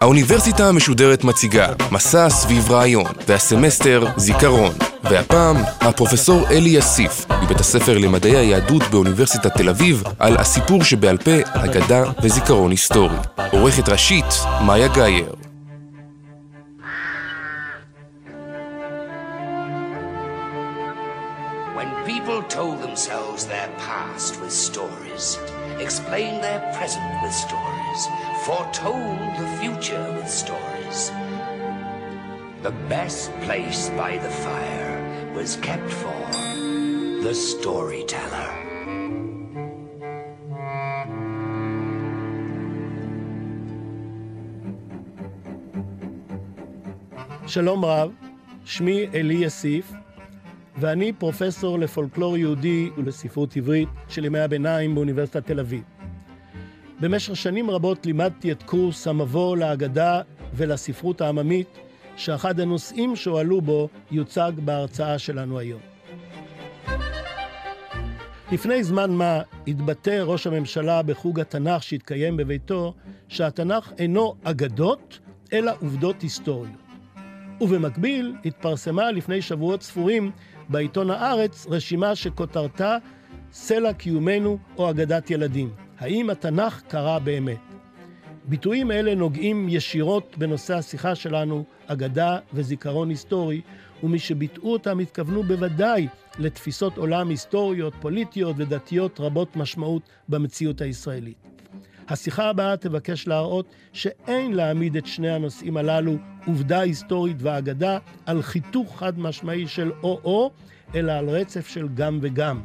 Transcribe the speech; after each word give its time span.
האוניברסיטה 0.00 0.68
המשודרת 0.68 1.24
מציגה 1.24 1.66
מסע 1.92 2.30
סביב 2.30 2.70
רעיון, 2.70 3.04
והסמסטר 3.28 4.06
זיכרון. 4.16 4.72
והפעם, 5.02 5.56
הפרופסור 5.80 6.48
אלי 6.50 6.68
יסיף, 6.68 7.26
מבית 7.42 7.60
הספר 7.60 7.98
למדעי 7.98 8.36
היהדות 8.36 8.82
באוניברסיטת 8.90 9.56
תל 9.56 9.68
אביב, 9.68 10.02
על 10.18 10.36
הסיפור 10.36 10.84
שבעל 10.84 11.16
פה, 11.16 11.30
אגדה 11.52 12.04
וזיכרון 12.22 12.70
היסטורי. 12.70 13.16
עורכת 13.52 13.88
ראשית, 13.88 14.24
מאיה 14.66 14.88
גאייר. 14.88 15.47
Foretold 28.48 29.20
the 29.42 29.48
future 29.60 30.06
with 30.16 30.30
stories. 30.42 31.00
The 32.66 32.74
best 32.94 33.30
place 33.44 33.82
by 33.90 34.12
the 34.24 34.32
fire 34.44 34.94
was 35.36 35.50
kept 35.68 35.90
for 36.02 36.22
the 37.24 37.34
storyteller. 37.34 38.48
שלום 47.46 47.84
רב, 47.84 48.10
שמי 48.64 49.06
אלי 49.14 49.34
יסיף, 49.34 49.92
ואני 50.76 51.12
פרופסור 51.12 51.78
לפולקלור 51.78 52.36
יהודי 52.36 52.90
ולספרות 52.96 53.56
עברית 53.56 53.88
של 54.08 54.24
ימי 54.24 54.40
הביניים 54.40 54.94
באוניברסיטת 54.94 55.46
תל 55.46 55.60
אביב. 55.60 55.97
במשך 57.00 57.36
שנים 57.36 57.70
רבות 57.70 58.06
לימדתי 58.06 58.52
את 58.52 58.62
קורס 58.62 59.06
המבוא 59.06 59.56
לאגדה 59.56 60.20
ולספרות 60.54 61.20
העממית, 61.20 61.78
שאחד 62.16 62.60
הנושאים 62.60 63.16
שהועלו 63.16 63.60
בו 63.60 63.88
יוצג 64.10 64.52
בהרצאה 64.64 65.18
שלנו 65.18 65.58
היום. 65.58 65.80
לפני 68.52 68.84
זמן 68.84 69.10
מה 69.10 69.40
התבטא 69.66 70.22
ראש 70.24 70.46
הממשלה 70.46 71.02
בחוג 71.02 71.40
התנ"ך 71.40 71.82
שהתקיים 71.82 72.36
בביתו, 72.36 72.94
שהתנ"ך 73.28 73.92
אינו 73.98 74.34
אגדות, 74.44 75.18
אלא 75.52 75.72
עובדות 75.80 76.22
היסטוריות. 76.22 76.72
ובמקביל 77.60 78.34
התפרסמה 78.44 79.10
לפני 79.10 79.42
שבועות 79.42 79.82
ספורים 79.82 80.30
בעיתון 80.68 81.10
הארץ 81.10 81.66
רשימה 81.70 82.14
שכותרתה 82.14 82.96
סלע 83.52 83.92
קיומנו 83.92 84.58
או 84.76 84.90
אגדת 84.90 85.30
ילדים. 85.30 85.87
האם 85.98 86.30
התנ"ך 86.30 86.82
קרה 86.88 87.18
באמת? 87.18 87.58
ביטויים 88.44 88.90
אלה 88.90 89.14
נוגעים 89.14 89.68
ישירות 89.68 90.34
בנושא 90.38 90.74
השיחה 90.74 91.14
שלנו, 91.14 91.64
אגדה 91.86 92.38
וזיכרון 92.54 93.10
היסטורי, 93.10 93.60
ומי 94.02 94.18
שביטאו 94.18 94.72
אותם 94.72 94.98
התכוונו 94.98 95.42
בוודאי 95.42 96.08
לתפיסות 96.38 96.96
עולם 96.96 97.28
היסטוריות, 97.28 97.94
פוליטיות 98.00 98.56
ודתיות 98.58 99.20
רבות 99.20 99.56
משמעות 99.56 100.02
במציאות 100.28 100.80
הישראלית. 100.80 101.36
השיחה 102.08 102.48
הבאה 102.48 102.76
תבקש 102.76 103.28
להראות 103.28 103.66
שאין 103.92 104.52
להעמיד 104.52 104.96
את 104.96 105.06
שני 105.06 105.30
הנושאים 105.30 105.76
הללו, 105.76 106.16
עובדה 106.46 106.80
היסטורית 106.80 107.36
ואגדה, 107.40 107.98
על 108.26 108.42
חיתוך 108.42 108.98
חד 108.98 109.18
משמעי 109.18 109.68
של 109.68 109.92
או-או, 110.02 110.50
אלא 110.94 111.12
על 111.12 111.28
רצף 111.28 111.68
של 111.68 111.88
גם 111.94 112.18
וגם. 112.22 112.60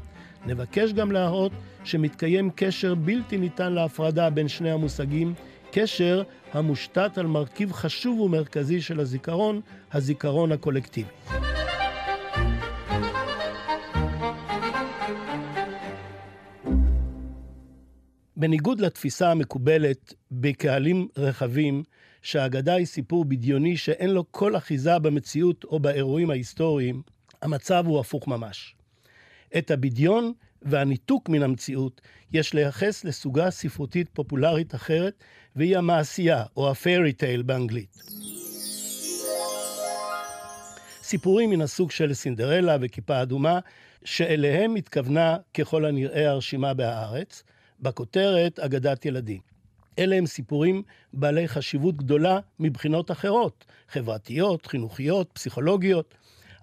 נבקש 0.46 0.94
גם 0.94 1.12
להראות 1.12 1.52
שמתקיים 1.84 2.50
קשר 2.56 2.96
בלתי 2.96 3.38
ניתן 3.38 3.74
להפרדה 3.74 4.30
בין 4.30 4.48
שני 4.48 4.72
המושגים, 4.72 5.34
קשר 5.72 6.24
המושתת 6.54 7.18
על 7.18 7.28
מרכיב 7.28 7.72
חשוב 7.72 8.20
ומרכזי 8.20 8.82
של 8.82 9.00
הזיכרון, 9.00 9.62
הזיכרון 9.92 10.52
הקולקטיבי. 10.52 11.10
בניגוד 18.38 18.82
לתפיסה 18.82 19.32
המקובלת 19.32 20.14
בקהלים 20.32 21.08
רחבים, 21.18 21.84
שהאגדה 22.22 22.74
היא 22.74 22.86
סיפור 22.86 23.26
בדיוני 23.26 23.78
שאין 23.78 24.10
לו 24.10 24.24
כל 24.32 24.58
אחיזה 24.58 25.00
במציאות 25.00 25.64
או 25.64 25.80
באירועים 25.80 26.30
ההיסטוריים, 26.30 27.02
המצב 27.42 27.84
הוא 27.88 28.00
הפוך 28.00 28.28
ממש. 28.28 28.76
את 29.58 29.72
הבדיון 29.72 30.34
והניתוק 30.62 31.30
מן 31.30 31.44
המציאות 31.44 32.02
יש 32.34 32.54
לייחס 32.54 33.04
לסוגה 33.04 33.52
ספרותית 33.52 34.10
פופולרית 34.14 34.76
אחרת, 34.76 35.24
והיא 35.56 35.78
המעשייה, 35.78 36.44
או 36.58 36.70
ה-fairy 36.70 37.14
tale 37.20 37.44
באנגלית. 37.44 37.98
סיפורים 41.02 41.50
מן 41.50 41.62
הסוג 41.62 41.92
של 41.92 42.14
סינדרלה 42.14 42.78
וכיפה 42.82 43.22
אדומה, 43.22 43.60
שאליהם 44.04 44.76
התכוונה 44.76 45.38
ככל 45.54 45.86
הנראה 45.86 46.30
הרשימה 46.30 46.74
בהארץ, 46.74 47.44
בכותרת 47.80 48.60
אגדת 48.60 49.06
ילדים. 49.06 49.40
אלה 50.00 50.16
הם 50.16 50.26
סיפורים 50.26 50.84
בעלי 51.14 51.48
חשיבות 51.48 51.98
גדולה 51.98 52.40
מבחינות 52.60 53.12
אחרות, 53.12 53.66
חברתיות, 53.90 54.66
חינוכיות, 54.66 55.30
פסיכולוגיות, 55.34 56.16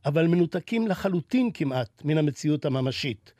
אבל 0.06 0.26
מנותקים 0.26 0.88
לחלוטין 0.88 1.50
כמעט 1.54 2.02
מן 2.04 2.18
המציאות 2.18 2.64
הממשית. 2.64 3.32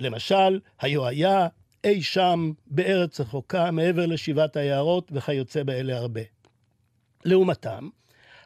למשל, 0.00 0.60
היו 0.80 1.06
היה 1.06 1.48
אי 1.84 2.02
שם 2.02 2.52
בארץ 2.66 3.20
רחוקה 3.20 3.70
מעבר 3.70 4.06
לשבעת 4.06 4.56
היערות 4.56 5.08
וכיוצא 5.14 5.62
באלה 5.62 5.96
הרבה. 5.96 6.20
לעומתם, 7.24 7.88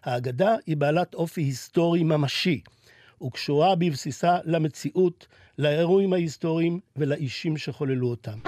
האגדה 0.05 0.55
היא 0.67 0.77
בעלת 0.77 1.15
אופי 1.15 1.41
היסטורי 1.41 2.03
ממשי, 2.03 2.61
וקשורה 3.23 3.75
בבסיסה 3.75 4.39
למציאות, 4.45 5.27
לאירועים 5.59 6.13
ההיסטוריים 6.13 6.81
ולאישים 6.97 7.57
שחוללו 7.57 8.09
אותם. 8.09 8.39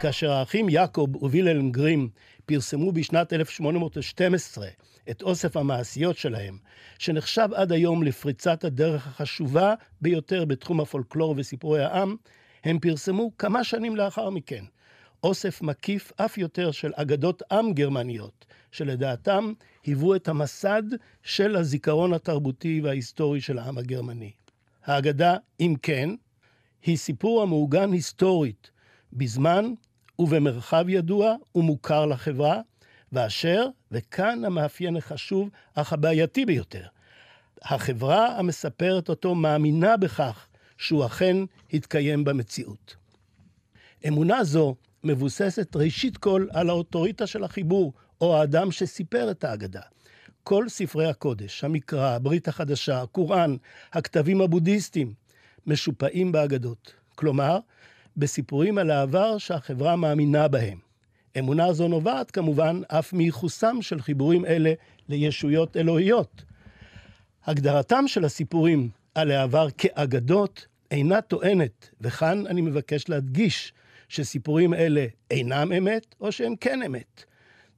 כאשר 0.00 0.32
האחים 0.32 0.68
יעקב 0.68 1.08
ווילהלם 1.14 1.70
גרים 1.70 2.08
פרסמו 2.50 2.92
בשנת 2.92 3.32
1812 3.32 4.66
את 5.10 5.22
אוסף 5.22 5.56
המעשיות 5.56 6.16
שלהם, 6.16 6.58
שנחשב 6.98 7.48
עד 7.54 7.72
היום 7.72 8.02
לפריצת 8.02 8.64
הדרך 8.64 9.06
החשובה 9.06 9.74
ביותר 10.00 10.44
בתחום 10.44 10.80
הפולקלור 10.80 11.34
וסיפורי 11.36 11.84
העם, 11.84 12.16
הם 12.64 12.78
פרסמו 12.78 13.30
כמה 13.38 13.64
שנים 13.64 13.96
לאחר 13.96 14.30
מכן 14.30 14.64
אוסף 15.22 15.62
מקיף 15.62 16.12
אף 16.16 16.38
יותר 16.38 16.70
של 16.70 16.92
אגדות 16.94 17.42
עם 17.52 17.72
גרמניות, 17.72 18.46
שלדעתם 18.72 19.52
היוו 19.84 20.14
את 20.14 20.28
המסד 20.28 20.82
של 21.22 21.56
הזיכרון 21.56 22.12
התרבותי 22.12 22.80
וההיסטורי 22.84 23.40
של 23.40 23.58
העם 23.58 23.78
הגרמני. 23.78 24.32
האגדה, 24.84 25.36
אם 25.60 25.74
כן, 25.82 26.10
היא 26.82 26.96
סיפור 26.96 27.42
המעוגן 27.42 27.92
היסטורית, 27.92 28.70
בזמן 29.12 29.72
ובמרחב 30.20 30.84
ידוע 30.88 31.34
ומוכר 31.54 32.06
לחברה, 32.06 32.60
ואשר, 33.12 33.66
וכאן 33.92 34.44
המאפיין 34.44 34.96
החשוב 34.96 35.50
אך 35.74 35.92
הבעייתי 35.92 36.46
ביותר, 36.46 36.86
החברה 37.62 38.38
המספרת 38.38 39.08
אותו 39.08 39.34
מאמינה 39.34 39.96
בכך 39.96 40.46
שהוא 40.78 41.06
אכן 41.06 41.36
התקיים 41.72 42.24
במציאות. 42.24 42.96
אמונה 44.08 44.44
זו 44.44 44.74
מבוססת 45.04 45.76
ראשית 45.76 46.16
כל 46.16 46.46
על 46.52 46.70
האוטוריטה 46.70 47.26
של 47.26 47.44
החיבור, 47.44 47.92
או 48.20 48.36
האדם 48.36 48.72
שסיפר 48.72 49.30
את 49.30 49.44
האגדה. 49.44 49.80
כל 50.44 50.68
ספרי 50.68 51.06
הקודש, 51.06 51.64
המקרא, 51.64 52.14
הברית 52.14 52.48
החדשה, 52.48 53.02
הקוראן, 53.02 53.56
הכתבים 53.92 54.40
הבודהיסטיים, 54.40 55.14
משופעים 55.66 56.32
באגדות. 56.32 56.94
כלומר, 57.14 57.58
בסיפורים 58.20 58.78
על 58.78 58.90
העבר 58.90 59.38
שהחברה 59.38 59.96
מאמינה 59.96 60.48
בהם. 60.48 60.78
אמונה 61.38 61.72
זו 61.72 61.88
נובעת 61.88 62.30
כמובן 62.30 62.80
אף 62.88 63.12
מייחוסם 63.12 63.76
של 63.80 64.00
חיבורים 64.00 64.46
אלה 64.46 64.72
לישויות 65.08 65.76
אלוהיות. 65.76 66.44
הגדרתם 67.44 68.04
של 68.08 68.24
הסיפורים 68.24 68.88
על 69.14 69.30
העבר 69.30 69.68
כאגדות 69.78 70.66
אינה 70.90 71.20
טוענת, 71.20 71.90
וכאן 72.00 72.46
אני 72.46 72.60
מבקש 72.60 73.08
להדגיש 73.08 73.72
שסיפורים 74.08 74.74
אלה 74.74 75.06
אינם 75.30 75.72
אמת 75.72 76.14
או 76.20 76.32
שהם 76.32 76.56
כן 76.56 76.82
אמת. 76.82 77.24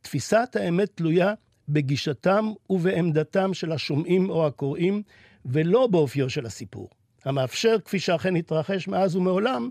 תפיסת 0.01 0.57
האמת 0.61 0.91
תלויה 0.95 1.35
בגישתם 1.69 2.53
ובעמדתם 2.71 3.55
של 3.55 3.73
השומעים 3.73 4.31
או 4.31 4.47
הקוראים, 4.47 5.03
ולא 5.47 5.87
באופיו 5.87 6.31
של 6.31 6.47
הסיפור. 6.47 6.89
המאפשר, 7.25 7.77
כפי 7.85 7.99
שאכן 7.99 8.37
התרחש 8.37 8.89
מאז 8.89 9.17
ומעולם, 9.17 9.71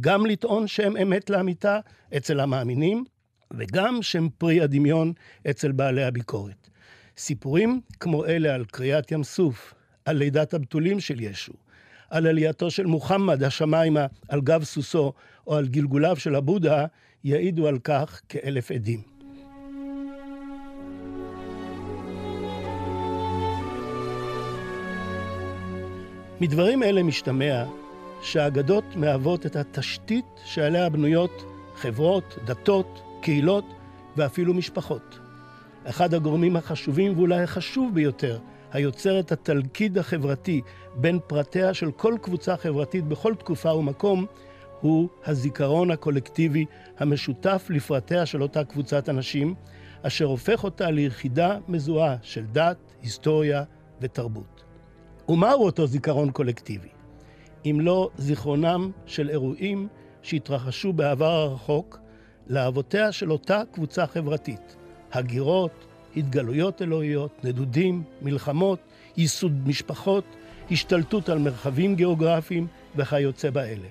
גם 0.00 0.26
לטעון 0.26 0.66
שהם 0.66 0.96
אמת 0.96 1.30
לאמיתה 1.30 1.78
אצל 2.16 2.40
המאמינים, 2.40 3.04
וגם 3.50 4.02
שהם 4.02 4.28
פרי 4.38 4.60
הדמיון 4.60 5.12
אצל 5.50 5.72
בעלי 5.72 6.04
הביקורת. 6.04 6.68
סיפורים 7.16 7.80
כמו 8.00 8.26
אלה 8.26 8.54
על 8.54 8.64
קריעת 8.64 9.12
ים 9.12 9.24
סוף, 9.24 9.74
על 10.04 10.16
לידת 10.16 10.54
הבתולים 10.54 11.00
של 11.00 11.20
ישו, 11.20 11.52
על 12.10 12.26
עלייתו 12.26 12.70
של 12.70 12.86
מוחמד 12.86 13.42
השמיימה 13.42 14.06
על 14.28 14.40
גב 14.40 14.64
סוסו, 14.64 15.12
או 15.46 15.56
על 15.56 15.68
גלגוליו 15.68 16.16
של 16.16 16.34
הבודה, 16.34 16.86
יעידו 17.24 17.68
על 17.68 17.78
כך 17.78 18.20
כאלף 18.28 18.70
עדים. 18.70 19.11
מדברים 26.42 26.82
אלה 26.82 27.02
משתמע 27.02 27.64
שהאגדות 28.22 28.84
מהוות 28.96 29.46
את 29.46 29.56
התשתית 29.56 30.24
שעליה 30.44 30.88
בנויות 30.88 31.44
חברות, 31.76 32.38
דתות, 32.44 33.02
קהילות 33.20 33.64
ואפילו 34.16 34.54
משפחות. 34.54 35.18
אחד 35.84 36.14
הגורמים 36.14 36.56
החשובים 36.56 37.18
ואולי 37.18 37.42
החשוב 37.42 37.94
ביותר 37.94 38.38
היוצר 38.72 39.20
את 39.20 39.32
התלכיד 39.32 39.98
החברתי 39.98 40.60
בין 40.94 41.18
פרטיה 41.26 41.74
של 41.74 41.90
כל 41.90 42.14
קבוצה 42.22 42.56
חברתית 42.56 43.04
בכל 43.04 43.34
תקופה 43.34 43.74
ומקום, 43.74 44.26
הוא 44.80 45.08
הזיכרון 45.26 45.90
הקולקטיבי 45.90 46.64
המשותף 46.98 47.66
לפרטיה 47.70 48.26
של 48.26 48.42
אותה 48.42 48.64
קבוצת 48.64 49.08
אנשים, 49.08 49.54
אשר 50.02 50.24
הופך 50.24 50.64
אותה 50.64 50.90
ליחידה 50.90 51.58
מזוהה 51.68 52.16
של 52.22 52.44
דת, 52.52 52.76
היסטוריה 53.02 53.64
ותרבות. 54.00 54.51
ומהו 55.28 55.64
אותו 55.64 55.86
זיכרון 55.86 56.30
קולקטיבי? 56.30 56.88
אם 57.64 57.78
לא 57.80 58.10
זיכרונם 58.18 58.90
של 59.06 59.30
אירועים 59.30 59.88
שהתרחשו 60.22 60.92
בעבר 60.92 61.30
הרחוק, 61.30 61.98
לאבותיה 62.46 63.12
של 63.12 63.32
אותה 63.32 63.62
קבוצה 63.72 64.06
חברתית. 64.06 64.76
הגירות, 65.12 65.86
התגלויות 66.16 66.82
אלוהיות, 66.82 67.44
נדודים, 67.44 68.02
מלחמות, 68.22 68.78
ייסוד 69.16 69.68
משפחות, 69.68 70.24
השתלטות 70.70 71.28
על 71.28 71.38
מרחבים 71.38 71.94
גיאוגרפיים 71.94 72.66
וכיוצא 72.96 73.50
באלה. 73.50 73.88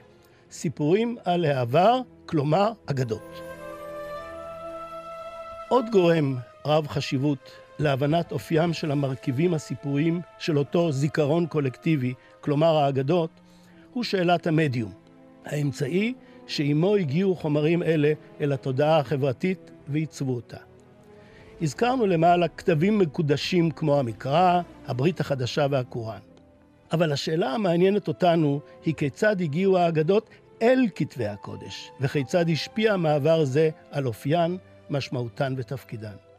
סיפורים 0.51 1.17
על 1.25 1.45
העבר, 1.45 1.99
כלומר 2.25 2.71
אגדות. 2.85 3.41
עוד 5.69 5.85
גורם 5.91 6.35
רב 6.65 6.87
חשיבות 6.87 7.51
להבנת 7.81 8.31
אופיים 8.31 8.73
של 8.73 8.91
המרכיבים 8.91 9.53
הסיפוריים 9.53 10.21
של 10.37 10.57
אותו 10.57 10.91
זיכרון 10.91 11.45
קולקטיבי, 11.45 12.13
כלומר 12.41 12.75
האגדות, 12.75 13.29
הוא 13.93 14.03
שאלת 14.03 14.47
המדיום, 14.47 14.91
האמצעי 15.45 16.13
שעימו 16.47 16.95
הגיעו 16.95 17.35
חומרים 17.35 17.83
אלה 17.83 18.13
אל 18.41 18.51
התודעה 18.53 18.99
החברתית 18.99 19.71
ועיצבו 19.87 20.35
אותה. 20.35 20.57
הזכרנו 21.61 22.07
למעלה 22.07 22.47
כתבים 22.47 22.99
מקודשים 22.99 23.71
כמו 23.71 23.99
המקרא, 23.99 24.61
הברית 24.87 25.19
החדשה 25.19 25.67
והקוראן. 25.69 26.19
אבל 26.91 27.11
השאלה 27.11 27.53
המעניינת 27.53 28.07
אותנו 28.07 28.59
היא 28.85 28.93
כיצד 28.95 29.41
הגיעו 29.41 29.77
האגדות 29.77 30.29
אל 30.61 30.85
כתבי 30.95 31.27
הקודש, 31.27 31.91
וכיצד 32.01 32.49
השפיע 32.49 32.97
מעבר 32.97 33.45
זה 33.45 33.69
על 33.91 34.07
אופיין, 34.07 34.57
משמעותן 34.89 35.53
ותפקידן. 35.57 36.30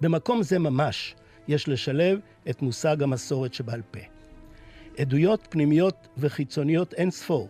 במקום 0.00 0.42
זה 0.42 0.58
ממש 0.58 1.14
יש 1.48 1.68
לשלב 1.68 2.18
את 2.50 2.62
מושג 2.62 3.02
המסורת 3.02 3.54
שבעל 3.54 3.82
פה. 3.90 4.00
עדויות 4.98 5.46
פנימיות 5.50 6.08
וחיצוניות 6.16 6.94
אין 6.94 7.10
ספור, 7.10 7.48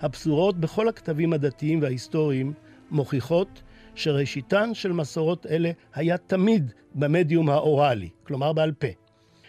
הפזורות 0.00 0.60
בכל 0.60 0.88
הכתבים 0.88 1.32
הדתיים 1.32 1.82
וההיסטוריים, 1.82 2.52
מוכיחות 2.90 3.62
שראשיתן 3.94 4.74
של 4.74 4.92
מסורות 4.92 5.46
אלה 5.46 5.70
היה 5.94 6.18
תמיד 6.18 6.72
במדיום 6.94 7.50
האוראלי, 7.50 8.08
כלומר 8.22 8.52
בעל 8.52 8.72
פה. 8.72 8.86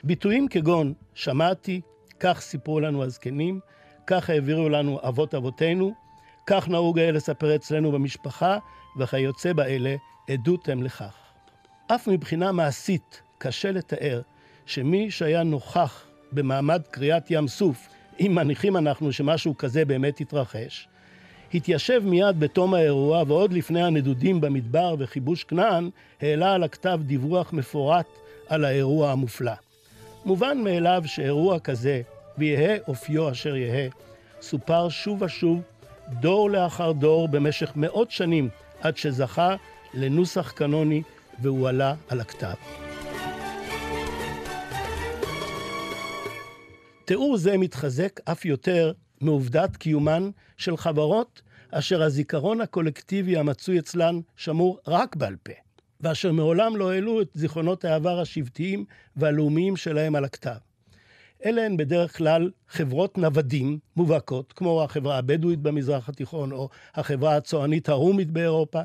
ביטויים 0.04 0.48
כגון 0.48 0.94
שמעתי, 1.14 1.82
כך 2.20 2.42
סיפרו 2.42 2.80
לנו 2.80 3.04
הזקנים, 3.04 3.60
כך 4.08 4.30
העבירו 4.30 4.70
לנו 4.70 5.00
אבות 5.08 5.36
אבותינו, 5.36 5.94
כך 6.48 6.70
נהוג 6.70 7.00
היה 7.00 7.12
לספר 7.12 7.56
אצלנו 7.56 7.92
במשפחה, 7.92 8.58
וכיוצא 9.00 9.54
באלה 9.54 9.96
עדות 10.30 10.70
הם 10.70 10.84
לכך. 10.84 11.27
אף 11.88 12.08
מבחינה 12.08 12.52
מעשית 12.52 13.22
קשה 13.38 13.72
לתאר 13.72 14.22
שמי 14.66 15.12
שהיה 15.12 15.44
נוכח 15.44 16.06
במעמד 16.32 16.82
קריאת 16.92 17.32
ים 17.32 17.48
סוף, 17.48 17.88
אם 18.20 18.32
מניחים 18.36 18.78
אנחנו 18.78 19.12
שמשהו 19.12 19.58
כזה 19.58 19.86
באמת 19.86 20.22
יתרחש, 20.22 20.88
התיישב 21.54 22.02
מיד 22.06 22.40
בתום 22.40 22.74
האירוע 22.74 23.24
ועוד 23.28 23.54
לפני 23.54 23.84
הנדודים 23.84 24.42
במדבר 24.42 24.96
וכיבוש 25.00 25.44
כנען, 25.44 25.90
העלה 26.22 26.54
על 26.54 26.64
הכתב 26.64 27.00
דיווח 27.04 27.54
מפורט 27.54 28.08
על 28.50 28.66
האירוע 28.66 29.12
המופלא. 29.12 29.54
מובן 30.26 30.58
מאליו 30.64 31.04
שאירוע 31.06 31.60
כזה, 31.60 32.02
ויהא 32.38 32.78
אופיו 32.88 33.32
אשר 33.32 33.56
יהא, 33.56 33.90
סופר 34.42 34.90
שוב 34.90 35.22
ושוב, 35.22 35.62
דור 36.10 36.50
לאחר 36.50 36.92
דור 36.92 37.28
במשך 37.28 37.72
מאות 37.76 38.12
שנים, 38.12 38.50
עד 38.82 38.98
שזכה 38.98 39.56
לנוסח 39.94 40.52
קנוני 40.52 41.02
והועלה 41.42 41.96
על 42.10 42.20
הכתב. 42.20 42.54
תיאור 47.06 47.38
זה 47.38 47.58
מתחזק 47.58 48.20
אף 48.26 48.46
יותר 48.46 48.92
מעובדת 49.22 49.78
קיומן 49.78 50.30
של 50.58 50.78
חברות 50.78 51.42
אשר 51.72 52.02
הזיכרון 52.02 52.62
הקולקטיבי 52.62 53.38
המצוי 53.38 53.80
אצלן 53.80 54.20
שמור 54.36 54.80
רק 54.88 55.16
בעל 55.16 55.36
פה, 55.44 55.54
ואשר 56.02 56.32
מעולם 56.32 56.76
לא 56.76 56.92
העלו 56.92 57.22
את 57.22 57.28
זיכרונות 57.34 57.86
העבר 57.86 58.20
השבטיים 58.20 58.86
והלאומיים 59.16 59.76
שלהם 59.76 60.16
על 60.16 60.26
הכתב. 60.26 60.58
אלה 61.46 61.66
הן 61.66 61.78
בדרך 61.78 62.18
כלל 62.18 62.52
חברות 62.70 63.18
נוודים 63.18 63.80
מובהקות, 63.96 64.54
כמו 64.54 64.84
החברה 64.84 65.18
הבדואית 65.18 65.60
במזרח 65.60 66.10
התיכון 66.10 66.52
או 66.52 66.70
החברה 66.96 67.36
הצוענית 67.36 67.90
הרומית 67.90 68.32
באירופה. 68.32 68.82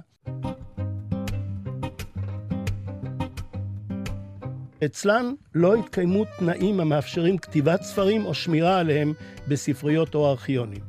אצלן 4.85 5.35
לא 5.55 5.75
התקיימו 5.75 6.25
תנאים 6.39 6.81
המאפשרים 6.81 7.39
כתיבת 7.39 7.83
ספרים 7.83 8.27
או 8.27 8.35
שמירה 8.35 8.79
עליהם 8.79 9.13
בספריות 9.49 10.15
או 10.15 10.31
ארכיונים. 10.31 10.81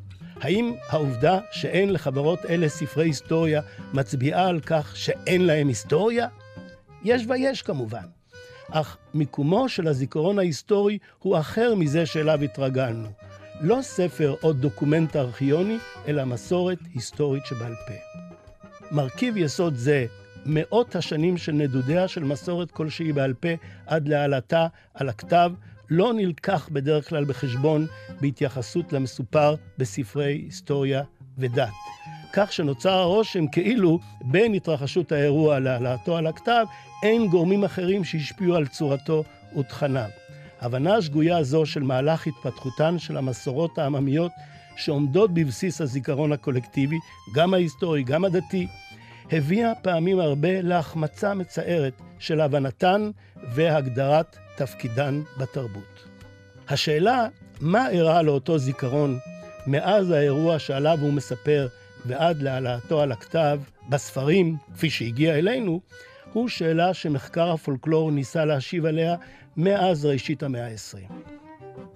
האם 0.42 0.74
העובדה 0.90 1.40
שאין 1.52 1.94
לחברות 1.94 2.40
אלה 2.50 2.70
ספרי 2.70 3.06
היסטוריה 3.06 3.62
מצביעה 3.94 4.48
על 4.48 4.60
כך 4.60 4.98
שאין 4.98 5.46
להם 5.46 5.68
היסטוריה? 5.68 6.28
יש 7.04 7.24
ויש 7.28 7.62
כמובן. 7.62 8.06
אך 8.72 8.98
מיקומו 9.14 9.70
של 9.70 9.88
הזיכרון 9.88 10.40
ההיסטורי 10.40 10.98
הוא 11.20 11.38
אחר 11.38 11.76
מזה 11.76 12.06
שאליו 12.06 12.42
התרגלנו. 12.44 13.08
לא 13.62 13.80
ספר 13.82 14.36
או 14.44 14.54
דוקומנט 14.54 15.16
ארכיוני, 15.16 15.78
אלא 16.08 16.26
מסורת 16.26 16.80
היסטורית 16.94 17.46
שבעל 17.46 17.76
פה. 17.88 17.94
מרכיב 18.92 19.38
יסוד 19.38 19.76
זה 19.76 20.06
מאות 20.46 20.96
השנים 20.96 21.38
של 21.38 21.52
נדודיה 21.52 22.08
של 22.08 22.24
מסורת 22.24 22.72
כלשהי 22.72 23.14
בעל 23.14 23.34
פה 23.34 23.48
עד 23.86 24.08
להעלתה 24.08 24.68
על 24.94 25.10
הכתב, 25.10 25.52
לא 25.90 26.14
נלקח 26.14 26.70
בדרך 26.72 27.10
כלל 27.10 27.26
בחשבון 27.26 27.88
בהתייחסות 28.22 28.94
למסופר 28.94 29.56
בספרי 29.78 30.34
היסטוריה 30.34 31.04
ודת. 31.38 31.70
כך 32.34 32.54
שנוצר 32.54 32.92
הרושם 32.92 33.48
כאילו 33.48 34.00
בין 34.22 34.54
התרחשות 34.54 35.12
האירוע 35.12 35.60
להעלאתו 35.60 36.18
על 36.18 36.28
הכתב, 36.28 36.66
אין 37.04 37.28
גורמים 37.28 37.64
אחרים 37.64 38.04
שהשפיעו 38.04 38.56
על 38.56 38.68
צורתו 38.68 39.24
ותכניו. 39.60 40.10
הבנה 40.62 41.02
שגויה 41.02 41.44
זו 41.44 41.66
של 41.66 41.84
מהלך 41.84 42.28
התפתחותן 42.28 43.00
של 43.00 43.18
המסורות 43.18 43.78
העממיות 43.78 44.32
שעומדות 44.76 45.34
בבסיס 45.34 45.82
הזיכרון 45.82 46.32
הקולקטיבי, 46.32 46.98
גם 47.36 47.54
ההיסטורי, 47.54 48.04
גם 48.04 48.26
הדתי, 48.26 48.68
הביאה 49.32 49.76
פעמים 49.82 50.20
הרבה 50.20 50.62
להחמצה 50.62 51.34
מצערת 51.34 51.94
של 52.20 52.42
הבנתן 52.42 53.12
והגדרת 53.54 54.38
תפקידן 54.56 55.22
בתרבות. 55.38 56.04
השאלה 56.70 57.28
מה 57.62 57.90
אירע 57.90 58.22
לאותו 58.22 58.58
זיכרון 58.58 59.20
מאז 59.68 60.12
האירוע 60.12 60.60
שעליו 60.60 60.98
הוא 61.02 61.14
מספר 61.14 61.68
ועד 62.06 62.42
להעלאתו 62.42 63.02
על 63.02 63.12
הכתב, 63.12 63.60
בספרים, 63.90 64.58
כפי 64.74 64.90
שהגיע 64.90 65.36
אלינו, 65.36 65.82
הוא 66.34 66.50
שאלה 66.50 66.94
שמחקר 66.94 67.52
הפולקלור 67.52 68.12
ניסה 68.12 68.46
להשיב 68.46 68.86
עליה 68.86 69.16
מאז 69.58 70.06
ראשית 70.06 70.44
המאה 70.44 70.68
ה-20. 70.68 71.14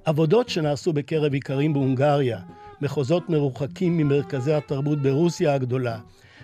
עבודות 0.05 0.49
שנעשו 0.49 0.93
בקרב 0.93 1.33
איכרים 1.33 1.73
בהונגריה, 1.73 2.39
מחוזות 2.81 3.29
מרוחקים 3.29 3.97
ממרכזי 3.97 4.53
התרבות 4.53 5.01
ברוסיה 5.01 5.53
הגדולה, 5.53 5.99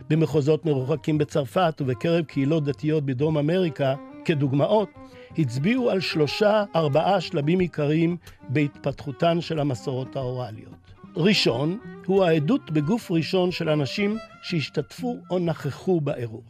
במחוזות 0.10 0.66
מרוחקים 0.66 1.18
בצרפת 1.18 1.82
ובקרב 1.82 2.26
קהילות 2.26 2.64
דתיות 2.64 3.06
בדרום 3.06 3.38
אמריקה, 3.38 3.96
כדוגמאות, 4.26 4.90
הצביעו 5.38 5.90
על 5.90 6.00
שלושה, 6.00 6.64
ארבעה 6.76 7.22
שלבים 7.22 7.60
עיקריים 7.60 8.18
בהתפתחותן 8.50 9.42
של 9.42 9.60
המסורות 9.60 10.16
האוראליות. 10.16 10.74
ראשון, 11.16 11.78
הוא 12.06 12.24
העדות 12.24 12.72
בגוף 12.72 13.12
ראשון 13.12 13.52
של 13.52 13.70
אנשים 13.70 14.18
שהשתתפו 14.42 15.18
או 15.30 15.40
נכחו 15.40 16.02
באירוע. 16.02 16.42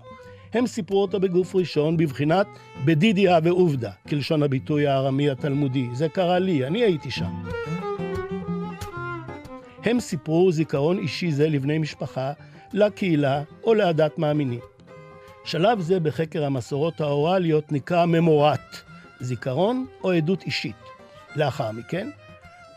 הם 0.54 0.68
סיפרו 0.68 1.02
אותו 1.02 1.20
בגוף 1.20 1.56
ראשון 1.56 1.98
בבחינת 1.98 2.48
בדידיה 2.86 3.40
ועובדה, 3.44 3.92
כלשון 4.10 4.44
הביטוי 4.44 4.88
הארמי 4.88 5.30
התלמודי. 5.30 5.88
זה 5.94 6.10
קרה 6.10 6.40
לי, 6.40 6.68
אני 6.68 6.84
הייתי 6.84 7.12
שם. 7.12 7.44
הם 9.84 10.00
סיפרו 10.00 10.52
זיכרון 10.52 10.98
אישי 10.98 11.32
זה 11.32 11.50
לבני 11.50 11.78
משפחה, 11.78 12.32
לקהילה 12.74 13.44
או 13.64 13.74
לעדת 13.74 14.18
מאמינים. 14.18 14.60
שלב 15.46 15.80
זה 15.80 16.00
בחקר 16.00 16.46
המסורות 16.46 17.02
האוראליות 17.02 17.72
נקרא 17.72 18.06
ממורט, 18.06 18.76
זיכרון 19.20 19.86
או 20.04 20.12
עדות 20.12 20.44
אישית. 20.44 20.76
לאחר 21.36 21.72
מכן, 21.72 22.10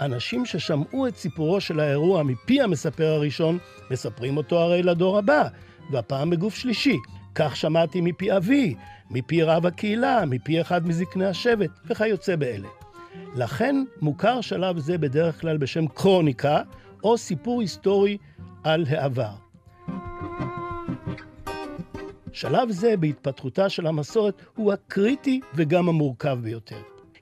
אנשים 0.00 0.46
ששמעו 0.46 1.06
את 1.06 1.16
סיפורו 1.16 1.60
של 1.60 1.80
האירוע 1.80 2.22
מפי 2.22 2.62
המספר 2.62 3.06
הראשון, 3.06 3.58
מספרים 3.90 4.36
אותו 4.36 4.58
הרי 4.58 4.82
לדור 4.82 5.18
הבא, 5.18 5.48
והפעם 5.90 6.30
בגוף 6.30 6.54
שלישי. 6.54 6.96
כך 7.34 7.56
שמעתי 7.56 8.00
מפי 8.00 8.36
אבי, 8.36 8.74
מפי 9.10 9.42
רב 9.42 9.66
הקהילה, 9.66 10.24
מפי 10.26 10.60
אחד 10.60 10.86
מזקני 10.86 11.26
השבט, 11.26 11.70
וכיוצא 11.86 12.36
באלה. 12.36 12.68
לכן 13.34 13.84
מוכר 14.00 14.40
שלב 14.40 14.78
זה 14.78 14.98
בדרך 14.98 15.40
כלל 15.40 15.56
בשם 15.56 15.86
קרוניקה, 15.86 16.60
או 17.04 17.18
סיפור 17.18 17.60
היסטורי 17.60 18.16
על 18.64 18.84
העבר. 18.88 19.45
שלב 22.36 22.70
זה 22.70 22.96
בהתפתחותה 22.96 23.68
של 23.68 23.86
המסורת 23.86 24.42
הוא 24.56 24.72
הקריטי 24.72 25.40
וגם 25.54 25.88
המורכב 25.88 26.38
ביותר. 26.42 26.76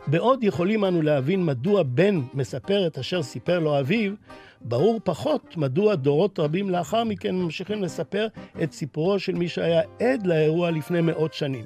בעוד 0.07 0.45
יכולים 0.45 0.85
אנו 0.85 1.03
להבין 1.03 1.45
מדוע 1.45 1.83
בן 1.83 2.21
מספר 2.35 2.87
את 2.87 2.99
אשר 2.99 3.23
סיפר 3.23 3.59
לו 3.59 3.81
אביו, 3.81 4.13
ברור 4.61 5.01
פחות 5.05 5.57
מדוע 5.57 5.95
דורות 5.95 6.39
רבים 6.39 6.71
לאחר 6.71 7.05
מכן 7.05 7.35
ממשיכים 7.35 7.83
לספר 7.83 8.27
את 8.63 8.73
סיפורו 8.73 9.19
של 9.19 9.35
מי 9.35 9.49
שהיה 9.49 9.83
עד 10.01 10.27
לאירוע 10.27 10.71
לפני 10.71 11.01
מאות 11.01 11.35
שנים. 11.35 11.65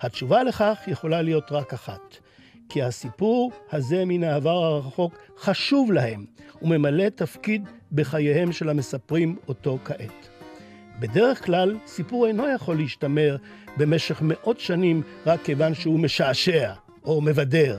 התשובה 0.00 0.42
לכך 0.42 0.78
יכולה 0.86 1.22
להיות 1.22 1.52
רק 1.52 1.72
אחת, 1.72 2.16
כי 2.68 2.82
הסיפור 2.82 3.52
הזה 3.70 4.04
מן 4.06 4.24
העבר 4.24 4.64
הרחוק 4.64 5.18
חשוב 5.38 5.92
להם 5.92 6.24
וממלא 6.62 7.08
תפקיד 7.08 7.68
בחייהם 7.92 8.52
של 8.52 8.68
המספרים 8.68 9.36
אותו 9.48 9.78
כעת. 9.84 10.31
בדרך 11.02 11.44
כלל, 11.44 11.76
סיפור 11.86 12.26
אינו 12.26 12.44
יכול 12.54 12.76
להשתמר 12.76 13.36
במשך 13.76 14.22
מאות 14.22 14.60
שנים 14.60 15.02
רק 15.26 15.40
כיוון 15.44 15.74
שהוא 15.74 16.00
משעשע 16.00 16.72
או 17.04 17.20
מבדר, 17.20 17.78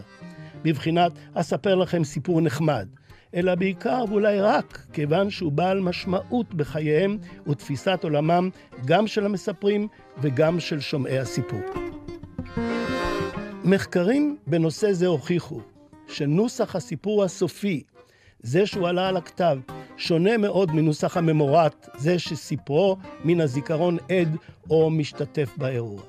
בבחינת 0.64 1.12
אספר 1.34 1.76
לכם 1.76 2.04
סיפור 2.04 2.42
נחמד, 2.42 2.88
אלא 3.36 3.56
בעיקר 3.56 4.04
ואולי 4.10 4.42
רק 4.42 4.86
כיוון 4.94 5.30
שהוא 5.30 5.52
בעל 5.52 5.80
משמעות 5.80 6.54
בחייהם 6.54 7.18
ותפיסת 7.48 8.00
עולמם 8.04 8.50
גם 8.86 9.08
של 9.08 9.26
המספרים 9.26 9.88
וגם 10.22 10.60
של 10.60 10.80
שומעי 10.80 11.20
הסיפור. 11.20 11.62
מחקרים 13.64 14.38
בנושא 14.48 14.94
זה 14.94 15.08
הוכיחו 15.08 15.62
שנוסח 16.08 16.76
הסיפור 16.76 17.24
הסופי, 17.24 17.84
זה 18.40 18.66
שהוא 18.66 18.88
עלה 18.88 19.08
על 19.08 19.18
הכתב, 19.18 19.58
שונה 19.98 20.38
מאוד 20.38 20.72
מנוסח 20.72 21.18
הממורט, 21.18 21.90
זה 21.98 22.20
שסיפרו 22.20 22.98
מן 23.24 23.42
הזיכרון 23.42 23.98
עד 24.10 24.36
או 24.70 24.90
משתתף 24.90 25.50
באירוע. 25.58 26.02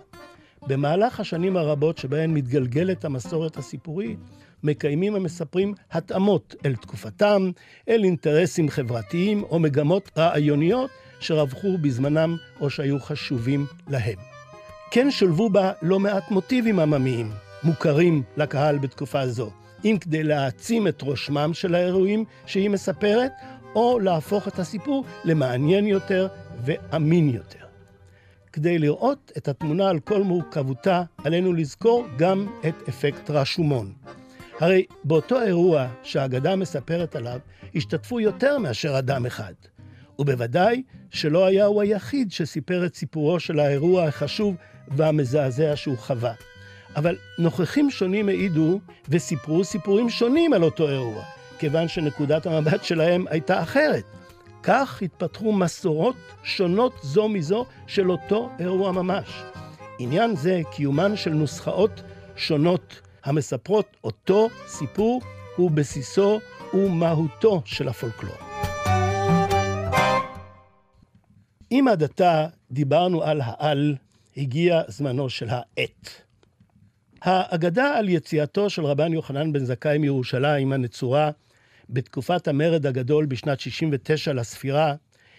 במהלך 0.67 1.21
השנים 1.21 1.57
הרבות 1.57 1.99
שבהן 1.99 2.31
מתגלגלת 2.31 3.05
המסורת 3.05 3.57
הסיפורית, 3.57 4.19
מקיימים 4.63 5.15
המספרים 5.15 5.75
התאמות 5.93 6.55
אל 6.65 6.75
תקופתם, 6.75 7.51
אל 7.89 8.05
אינטרסים 8.05 8.69
חברתיים 8.69 9.43
או 9.43 9.59
מגמות 9.59 10.11
רעיוניות 10.19 10.91
שרווחו 11.21 11.79
בזמנם 11.79 12.37
או 12.61 12.71
שהיו 12.71 13.01
חשובים 13.01 13.67
להם. 13.89 14.19
כן 14.91 15.11
שולבו 15.11 15.51
בה 15.51 15.73
לא 15.83 16.01
מעט 16.01 16.31
מוטיבים 16.31 16.79
עממיים, 16.79 17.31
מוכרים 17.63 18.23
לקהל 18.37 18.79
בתקופה 18.79 19.27
זו, 19.27 19.51
אם 19.85 19.97
כדי 20.01 20.23
להעצים 20.23 20.89
את 20.89 21.03
רושמם 21.03 21.55
של 21.55 21.75
האירועים 21.75 22.25
שהיא 22.47 22.71
מספרת, 22.71 23.33
או 23.75 23.99
להפוך 23.99 24.49
את 24.49 24.59
הסיפור 24.59 25.05
למעניין 25.25 25.87
יותר 25.87 26.29
ואמין 26.65 27.29
יותר. 27.29 27.65
כדי 28.53 28.79
לראות 28.79 29.33
את 29.37 29.49
התמונה 29.49 29.89
על 29.89 30.01
כל 30.01 30.23
מורכבותה, 30.23 31.03
עלינו 31.25 31.53
לזכור 31.53 32.07
גם 32.17 32.47
את 32.69 32.89
אפקט 32.89 33.31
רשומון. 33.31 33.93
הרי 34.61 34.85
באותו 35.05 35.43
אירוע 35.43 35.87
שהאגדה 36.03 36.57
מספרת 36.57 37.17
עליו, 37.17 37.39
השתתפו 37.75 38.21
יותר 38.21 38.59
מאשר 38.59 38.99
אדם 38.99 39.27
אחד. 39.27 39.53
ובוודאי 40.19 40.83
שלא 41.11 41.47
היה 41.47 41.65
הוא 41.65 41.83
היחיד 41.83 42.33
שסיפר 42.33 42.87
את 42.87 42.95
סיפורו 42.95 43.41
של 43.41 43.61
האירוע 43.61 44.05
החשוב 44.05 44.55
והמזעזע 44.89 45.77
שהוא 45.77 45.99
חווה. 45.99 46.33
אבל 46.97 47.17
נוכחים 47.39 47.91
שונים 47.91 48.29
העידו 48.29 48.81
וסיפרו 49.09 49.65
סיפורים 49.65 50.11
שונים 50.11 50.53
על 50.53 50.63
אותו 50.63 50.89
אירוע, 50.89 51.25
כיוון 51.59 51.89
שנקודת 51.89 52.47
המבט 52.47 52.85
שלהם 52.85 53.25
הייתה 53.31 53.63
אחרת. 53.63 54.05
כך 54.63 55.03
התפתחו 55.03 55.53
מסורות 55.53 56.17
שונות 56.43 56.93
זו 57.03 57.29
מזו 57.29 57.67
של 57.87 58.11
אותו 58.11 58.51
אירוע 58.59 58.93
ממש. 58.93 59.43
עניין 59.99 60.37
זה, 60.37 60.61
קיומן 60.73 61.17
של 61.17 61.31
נוסחאות 61.31 62.03
שונות 62.37 63.01
המספרות 63.25 63.97
אותו 64.05 64.49
סיפור, 64.67 65.23
הוא 65.57 65.71
בסיסו 65.71 66.41
ומהותו 66.75 67.63
של 67.65 67.89
הפולקלור. 67.89 68.37
אם 71.73 71.87
עד 71.91 72.03
עתה 72.03 72.47
דיברנו 72.71 73.23
על 73.23 73.41
העל, 73.45 73.97
הגיע 74.37 74.83
זמנו 74.89 75.31
של 75.31 75.49
העט. 75.49 76.24
האגדה 77.25 77.99
על 77.99 78.09
יציאתו 78.09 78.71
של 78.71 78.85
רבן 78.85 79.13
יוחנן 79.13 79.53
בן 79.53 79.65
זכאי 79.65 79.99
מירושלים 79.99 80.73
הנצורה 80.73 81.31
בתקופת 81.91 82.49
המרד 82.49 82.87
הגדול 82.87 83.27
בשנת 83.27 83.61
69 83.61 84.33
לספירה, 84.33 84.95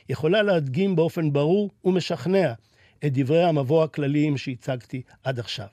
יכולה 0.10 0.42
להדגים 0.42 0.96
באופן 0.96 1.34
ברור 1.34 1.70
ומשכנע 1.84 2.54
את 3.06 3.13
דברי 3.13 3.44
המבוא 3.44 3.84
הכלליים 3.84 4.38
שהצגתי 4.38 5.01
עד 5.24 5.39
עכשיו. 5.39 5.68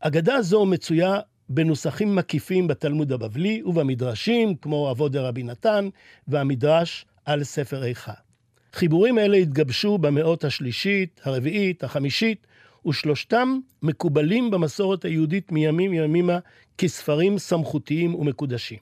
אגדה 0.00 0.42
זו 0.42 0.66
מצויה 0.66 1.20
בנוסחים 1.48 2.16
מקיפים 2.16 2.66
בתלמוד 2.68 3.12
הבבלי 3.12 3.62
ובמדרשים, 3.64 4.54
כמו 4.54 4.90
אבות 4.90 5.12
דרבי 5.12 5.42
נתן 5.42 5.88
והמדרש 6.28 7.06
על 7.24 7.44
ספר 7.44 7.84
איכה. 7.84 8.14
חיבורים 8.72 9.18
אלה 9.18 9.36
התגבשו 9.36 9.98
במאות 9.98 10.44
השלישית, 10.44 11.20
הרביעית, 11.24 11.84
החמישית, 11.84 12.46
ושלושתם 12.88 13.58
מקובלים 13.82 14.50
במסורת 14.50 15.04
היהודית 15.04 15.52
מימים 15.52 15.92
ימימה 15.92 16.38
כספרים 16.78 17.38
סמכותיים 17.38 18.14
ומקודשים. 18.14 18.78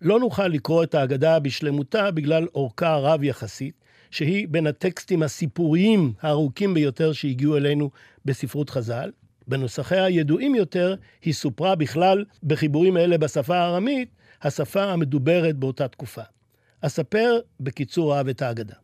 לא 0.00 0.20
נוכל 0.20 0.48
לקרוא 0.48 0.82
את 0.82 0.94
ההגדה 0.94 1.38
בשלמותה 1.38 2.10
בגלל 2.10 2.46
אורכה 2.54 2.96
רב 2.96 3.22
יחסית, 3.22 3.74
שהיא 4.10 4.48
בין 4.50 4.66
הטקסטים 4.66 5.22
הסיפוריים 5.22 6.12
הארוכים 6.22 6.74
ביותר 6.74 7.12
שהגיעו 7.12 7.56
אלינו 7.56 7.90
בספרות 8.24 8.70
חז"ל. 8.70 9.10
בנוסחיה 9.48 10.04
הידועים 10.04 10.54
יותר, 10.54 10.94
היא 11.22 11.34
סופרה 11.34 11.74
בכלל 11.74 12.24
בחיבורים 12.42 12.96
אלה 12.96 13.18
בשפה 13.18 13.56
הארמית, 13.56 14.08
השפה 14.42 14.84
המדוברת 14.84 15.56
באותה 15.56 15.88
תקופה. 15.88 16.22
אספר 16.80 17.38
בקיצור 17.60 18.14
רב 18.14 18.28
את 18.28 18.42
ההגדה. 18.42 18.83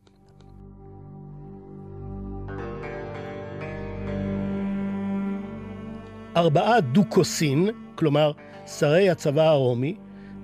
ארבעה 6.37 6.81
דוכוסין, 6.81 7.69
כלומר 7.95 8.31
שרי 8.65 9.09
הצבא 9.09 9.49
הרומי, 9.49 9.95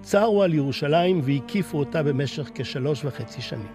צרו 0.01 0.43
על 0.43 0.53
ירושלים 0.53 1.21
והקיפו 1.23 1.79
אותה 1.79 2.03
במשך 2.03 2.49
כשלוש 2.55 3.05
וחצי 3.05 3.41
שנים. 3.41 3.67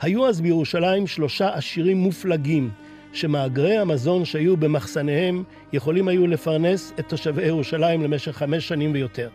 היו 0.00 0.26
אז 0.26 0.40
בירושלים 0.40 1.06
שלושה 1.06 1.54
עשירים 1.54 1.98
מופלגים, 1.98 2.70
שמאגרי 3.12 3.76
המזון 3.76 4.24
שהיו 4.24 4.56
במחסניהם 4.56 5.44
יכולים 5.72 6.08
היו 6.08 6.26
לפרנס 6.26 6.92
את 6.98 7.08
תושבי 7.08 7.46
ירושלים 7.46 8.02
למשך 8.02 8.36
חמש 8.36 8.68
שנים 8.68 8.92
ויותר. 8.92 9.28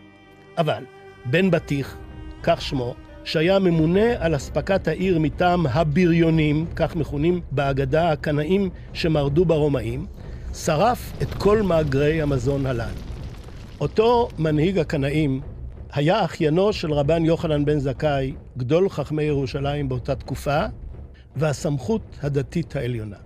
אבל 0.58 0.84
בן 1.24 1.50
בטיח, 1.50 1.96
כך 2.42 2.62
שמו, 2.62 2.94
שהיה 3.24 3.58
ממונה 3.58 4.12
על 4.18 4.36
אספקת 4.36 4.88
העיר 4.88 5.18
מטעם 5.18 5.66
הבריונים, 5.66 6.66
כך 6.76 6.96
מכונים 6.96 7.40
בהגדה 7.52 8.12
הקנאים 8.12 8.70
שמרדו 8.92 9.44
ברומאים, 9.44 10.06
שרף 10.54 11.12
את 11.22 11.34
כל 11.34 11.62
מאגרי 11.62 12.22
המזון 12.22 12.66
הללו. 12.66 13.00
אותו 13.80 14.28
מנהיג 14.38 14.78
הקנאים 14.78 15.40
היה 15.92 16.24
אחיינו 16.24 16.72
של 16.72 16.92
רבן 16.92 17.24
יוחנן 17.24 17.64
בן 17.64 17.78
זכאי, 17.78 18.34
גדול 18.56 18.88
חכמי 18.88 19.22
ירושלים 19.22 19.88
באותה 19.88 20.14
תקופה, 20.14 20.64
והסמכות 21.36 22.02
הדתית 22.22 22.76
העליונה. 22.76 23.16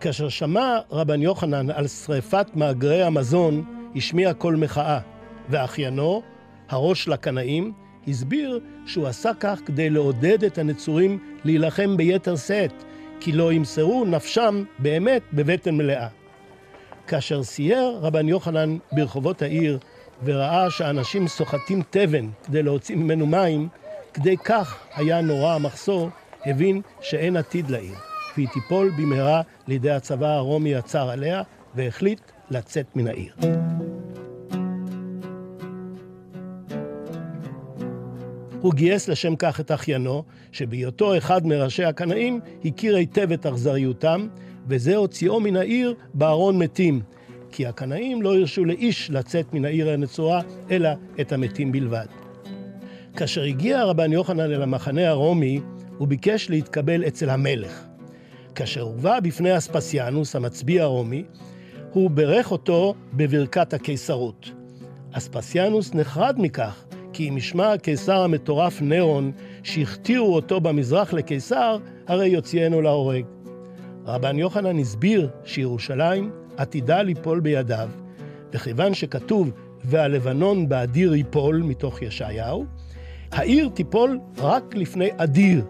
כאשר 0.00 0.28
שמע 0.28 0.78
רבן 0.90 1.22
יוחנן 1.22 1.70
על 1.70 1.88
שריפת 1.88 2.46
מאגרי 2.54 3.02
המזון, 3.02 3.64
השמיע 3.96 4.34
קול 4.34 4.56
מחאה, 4.56 5.00
ואחיינו, 5.48 6.22
הראש 6.68 7.08
לקנאים, 7.08 7.72
הסביר 8.08 8.60
שהוא 8.86 9.06
עשה 9.06 9.30
כך 9.40 9.60
כדי 9.66 9.90
לעודד 9.90 10.44
את 10.44 10.58
הנצורים 10.58 11.18
להילחם 11.44 11.96
ביתר 11.96 12.36
שאת, 12.36 12.84
כי 13.20 13.32
לא 13.32 13.52
ימסרו 13.52 14.04
נפשם 14.04 14.64
באמת 14.78 15.22
בבטן 15.32 15.74
מלאה. 15.74 16.08
כאשר 17.08 17.42
סייר 17.42 17.98
רבן 18.02 18.28
יוחנן 18.28 18.78
ברחובות 18.92 19.42
העיר 19.42 19.78
וראה 20.24 20.70
שאנשים 20.70 21.28
סוחטים 21.28 21.82
תבן 21.90 22.28
כדי 22.44 22.62
להוציא 22.62 22.96
ממנו 22.96 23.26
מים, 23.26 23.68
כדי 24.14 24.36
כך 24.36 24.78
היה 24.94 25.20
נורא 25.20 25.54
המחסור, 25.54 26.10
הבין 26.46 26.80
שאין 27.00 27.36
עתיד 27.36 27.70
לעיר, 27.70 27.94
והיא 28.36 28.48
תיפול 28.48 28.90
במהרה 28.98 29.42
לידי 29.66 29.90
הצבא 29.90 30.26
הרומי 30.26 30.74
הצר 30.74 31.10
עליה, 31.10 31.42
והחליט 31.74 32.20
לצאת 32.50 32.96
מן 32.96 33.06
העיר. 33.06 33.34
הוא 38.60 38.74
גייס 38.74 39.08
לשם 39.08 39.36
כך 39.36 39.60
את 39.60 39.72
אחיינו, 39.72 40.24
שבהיותו 40.52 41.16
אחד 41.16 41.46
מראשי 41.46 41.84
הקנאים, 41.84 42.40
הכיר 42.64 42.96
היטב 42.96 43.32
את 43.32 43.46
אכזריותם, 43.46 44.28
וזה 44.68 44.96
הוציאו 44.96 45.40
מן 45.40 45.56
העיר 45.56 45.94
בארון 46.14 46.58
מתים, 46.58 47.00
כי 47.52 47.66
הקנאים 47.66 48.22
לא 48.22 48.34
הרשו 48.34 48.64
לאיש 48.64 49.10
לצאת 49.10 49.54
מן 49.54 49.64
העיר 49.64 49.90
הנצורה, 49.90 50.40
אלא 50.70 50.88
את 51.20 51.32
המתים 51.32 51.72
בלבד. 51.72 52.06
כאשר 53.16 53.42
הגיע 53.42 53.84
רבן 53.84 54.12
יוחנן 54.12 54.40
אל 54.52 54.62
המחנה 54.62 55.08
הרומי, 55.08 55.60
הוא 55.98 56.08
ביקש 56.08 56.50
להתקבל 56.50 57.06
אצל 57.06 57.30
המלך. 57.30 57.84
כאשר 58.54 58.80
הובא 58.80 59.20
בפני 59.20 59.56
אספסיאנוס, 59.58 60.36
המצביא 60.36 60.82
הרומי, 60.82 61.24
הוא 61.92 62.10
בירך 62.10 62.52
אותו 62.52 62.94
בברכת 63.12 63.74
הקיסרות. 63.74 64.50
אספסיאנוס 65.12 65.94
נחרד 65.94 66.34
מכך, 66.38 66.84
כי 67.12 67.28
אם 67.28 67.36
ישמע 67.36 67.72
הקיסר 67.72 68.20
המטורף 68.20 68.82
נירון, 68.82 69.32
שהכתירו 69.62 70.34
אותו 70.34 70.60
במזרח 70.60 71.12
לקיסר, 71.12 71.76
הרי 72.06 72.28
יוציאנו 72.28 72.82
להורג. 72.82 73.24
רבן 74.08 74.38
יוחנן 74.38 74.78
הסביר 74.78 75.28
שירושלים 75.44 76.30
עתידה 76.56 77.02
ליפול 77.02 77.40
בידיו, 77.40 77.88
וכיוון 78.52 78.94
שכתוב 78.94 79.50
והלבנון 79.84 80.68
באדיר 80.68 81.14
ייפול 81.14 81.62
מתוך 81.62 82.02
ישעיהו, 82.02 82.66
העיר 83.32 83.68
תיפול 83.74 84.18
רק 84.38 84.74
לפני 84.74 85.08
אדיר, 85.16 85.64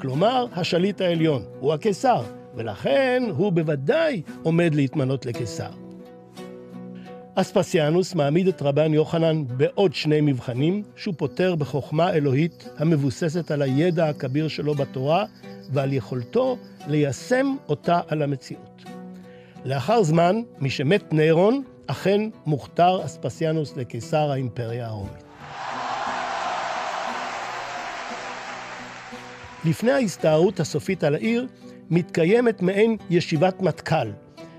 כלומר 0.00 0.46
השליט 0.52 1.00
העליון, 1.00 1.42
הוא 1.60 1.72
הקיסר, 1.72 2.22
ולכן 2.54 3.22
הוא 3.36 3.52
בוודאי 3.52 4.22
עומד 4.42 4.74
להתמנות 4.74 5.26
לקיסר. 5.26 5.85
אספסיאנוס 7.38 8.14
מעמיד 8.14 8.48
את 8.48 8.62
רבן 8.62 8.94
יוחנן 8.94 9.44
בעוד 9.46 9.94
שני 9.94 10.20
מבחנים, 10.20 10.82
שהוא 10.96 11.14
פותר 11.18 11.54
בחוכמה 11.54 12.12
אלוהית 12.12 12.68
המבוססת 12.78 13.50
על 13.50 13.62
הידע 13.62 14.08
הכביר 14.08 14.48
שלו 14.48 14.74
בתורה 14.74 15.24
ועל 15.72 15.92
יכולתו 15.92 16.58
ליישם 16.86 17.56
אותה 17.68 18.00
על 18.08 18.22
המציאות. 18.22 18.82
לאחר 19.64 20.02
זמן, 20.02 20.36
משמת 20.60 21.12
נירון, 21.12 21.62
אכן 21.86 22.20
מוכתר 22.46 23.04
אספסיאנוס 23.04 23.76
לקיסר 23.76 24.30
האימפריה 24.30 24.86
הרומית. 24.86 25.24
לפני 29.64 29.92
ההסתערות 29.92 30.60
הסופית 30.60 31.04
על 31.04 31.14
העיר, 31.14 31.46
מתקיימת 31.90 32.62
מעין 32.62 32.96
ישיבת 33.10 33.62
מטכ"ל 33.62 34.08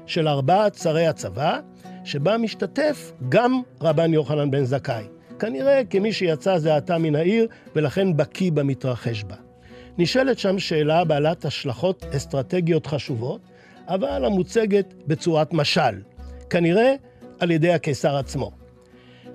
של 0.06 0.28
ארבעת 0.28 0.76
שרי 0.76 1.08
הצבא, 1.08 1.60
שבה 2.08 2.38
משתתף 2.38 3.12
גם 3.30 3.62
רבן 3.82 4.14
יוחנן 4.14 4.52
בן 4.52 4.64
זכאי. 4.64 5.04
כנראה 5.40 5.82
כמי 5.90 6.14
שיצא 6.14 6.58
זה 6.58 6.76
עתה 6.76 6.98
מן 6.98 7.16
העיר, 7.16 7.48
ולכן 7.76 8.18
בקיא 8.18 8.52
במתרחש 8.52 9.24
בה. 9.24 9.36
נשאלת 9.98 10.40
שם 10.40 10.60
שאלה 10.60 11.04
בעלת 11.04 11.46
השלכות 11.46 12.06
אסטרטגיות 12.16 12.88
חשובות, 12.88 13.42
אבל 13.88 14.26
המוצגת 14.26 14.94
בצורת 15.08 15.54
משל, 15.54 16.02
כנראה 16.50 16.94
על 17.40 17.52
ידי 17.52 17.74
הקיסר 17.74 18.18
עצמו. 18.18 18.52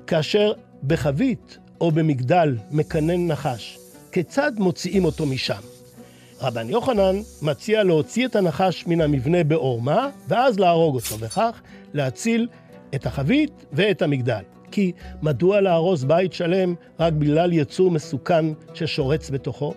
כאשר 0.07 0.53
בחבית 0.87 1.59
או 1.81 1.91
במגדל 1.91 2.57
מקנן 2.71 3.27
נחש, 3.27 3.79
כיצד 4.13 4.53
מוציאים 4.59 5.05
אותו 5.05 5.27
משם? 5.27 5.61
רבן 6.41 6.69
יוחנן 6.71 7.17
מציע 7.43 7.83
להוציא 7.83 8.27
את 8.27 8.37
הנחש 8.37 8.87
מן 8.87 9.01
המבנה 9.01 9.45
בעורמה, 9.45 10.09
ואז 10.29 10.59
להרוג 10.59 10.95
אותו, 10.95 11.19
וכך 11.19 11.61
להציל 11.95 12.49
את 12.95 13.07
החבית 13.07 13.65
ואת 13.73 14.03
המגדל. 14.03 14.43
כי 14.71 14.93
מדוע 15.23 15.61
להרוס 15.61 16.05
בית 16.05 16.33
שלם 16.33 16.75
רק 17.01 17.13
בגלל 17.13 17.53
יצור 17.53 17.91
מסוכן 17.91 18.45
ששורץ 18.75 19.31
בתוכו? 19.31 19.75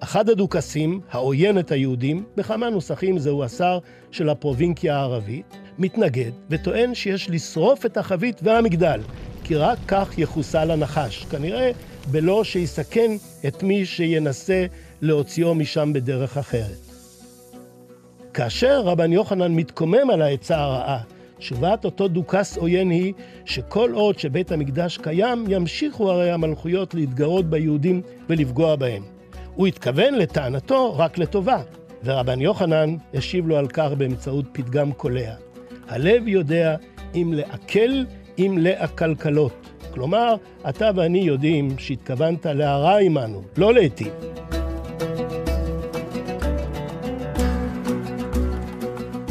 אחד 0.00 0.28
הדוכסים, 0.28 1.00
העוין 1.10 1.58
את 1.58 1.70
היהודים, 1.70 2.24
בכמה 2.36 2.70
נוסחים 2.70 3.18
זהו 3.18 3.44
השר 3.44 3.78
של 4.10 4.28
הפרובינקיה 4.28 4.96
הערבית, 4.96 5.56
מתנגד 5.78 6.30
וטוען 6.50 6.94
שיש 6.94 7.30
לשרוף 7.30 7.86
את 7.86 7.96
החבית 7.96 8.40
והמגדל, 8.42 9.00
כי 9.44 9.54
רק 9.54 9.78
כך 9.88 10.18
יחוסל 10.18 10.70
הנחש, 10.70 11.24
כנראה 11.24 11.70
בלא 12.10 12.44
שיסכן 12.44 13.10
את 13.48 13.62
מי 13.62 13.86
שינסה 13.86 14.66
להוציאו 15.00 15.54
משם 15.54 15.92
בדרך 15.92 16.36
אחרת. 16.36 16.78
כאשר 18.34 18.80
רבן 18.80 19.12
יוחנן 19.12 19.54
מתקומם 19.54 20.10
על 20.12 20.22
העצה 20.22 20.58
הרעה, 20.58 20.98
תשובת 21.38 21.84
אותו 21.84 22.08
דוכס 22.08 22.56
עוין 22.56 22.90
היא 22.90 23.12
שכל 23.44 23.90
עוד 23.94 24.18
שבית 24.18 24.52
המקדש 24.52 24.98
קיים, 24.98 25.44
ימשיכו 25.48 26.10
הרי 26.10 26.30
המלכויות 26.30 26.94
להתגרות 26.94 27.46
ביהודים 27.50 28.02
ולפגוע 28.28 28.76
בהם. 28.76 29.02
הוא 29.54 29.66
התכוון 29.66 30.14
לטענתו 30.14 30.98
רק 30.98 31.18
לטובה, 31.18 31.62
ורבן 32.04 32.40
יוחנן 32.40 32.96
השיב 33.14 33.48
לו 33.48 33.56
על 33.56 33.68
כך 33.68 33.88
באמצעות 33.98 34.44
פתגם 34.52 34.92
קולע. 34.92 35.34
הלב 35.88 36.28
יודע 36.28 36.76
אם 37.14 37.32
לעכל, 37.34 37.90
אם 38.38 38.56
לעקלקלות. 38.60 39.68
כלומר, 39.90 40.34
אתה 40.68 40.90
ואני 40.96 41.18
יודעים 41.18 41.78
שהתכוונת 41.78 42.46
להרע 42.46 42.98
עמנו, 42.98 43.42
לא 43.56 43.74
להיטיב. 43.74 44.12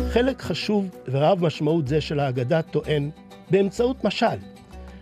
חלק 0.09 0.41
חשוב 0.41 0.89
ורב 1.11 1.45
משמעות 1.45 1.87
זה 1.87 2.01
של 2.01 2.19
ההגדה 2.19 2.61
טוען, 2.61 3.09
באמצעות 3.51 4.03
משל, 4.03 4.37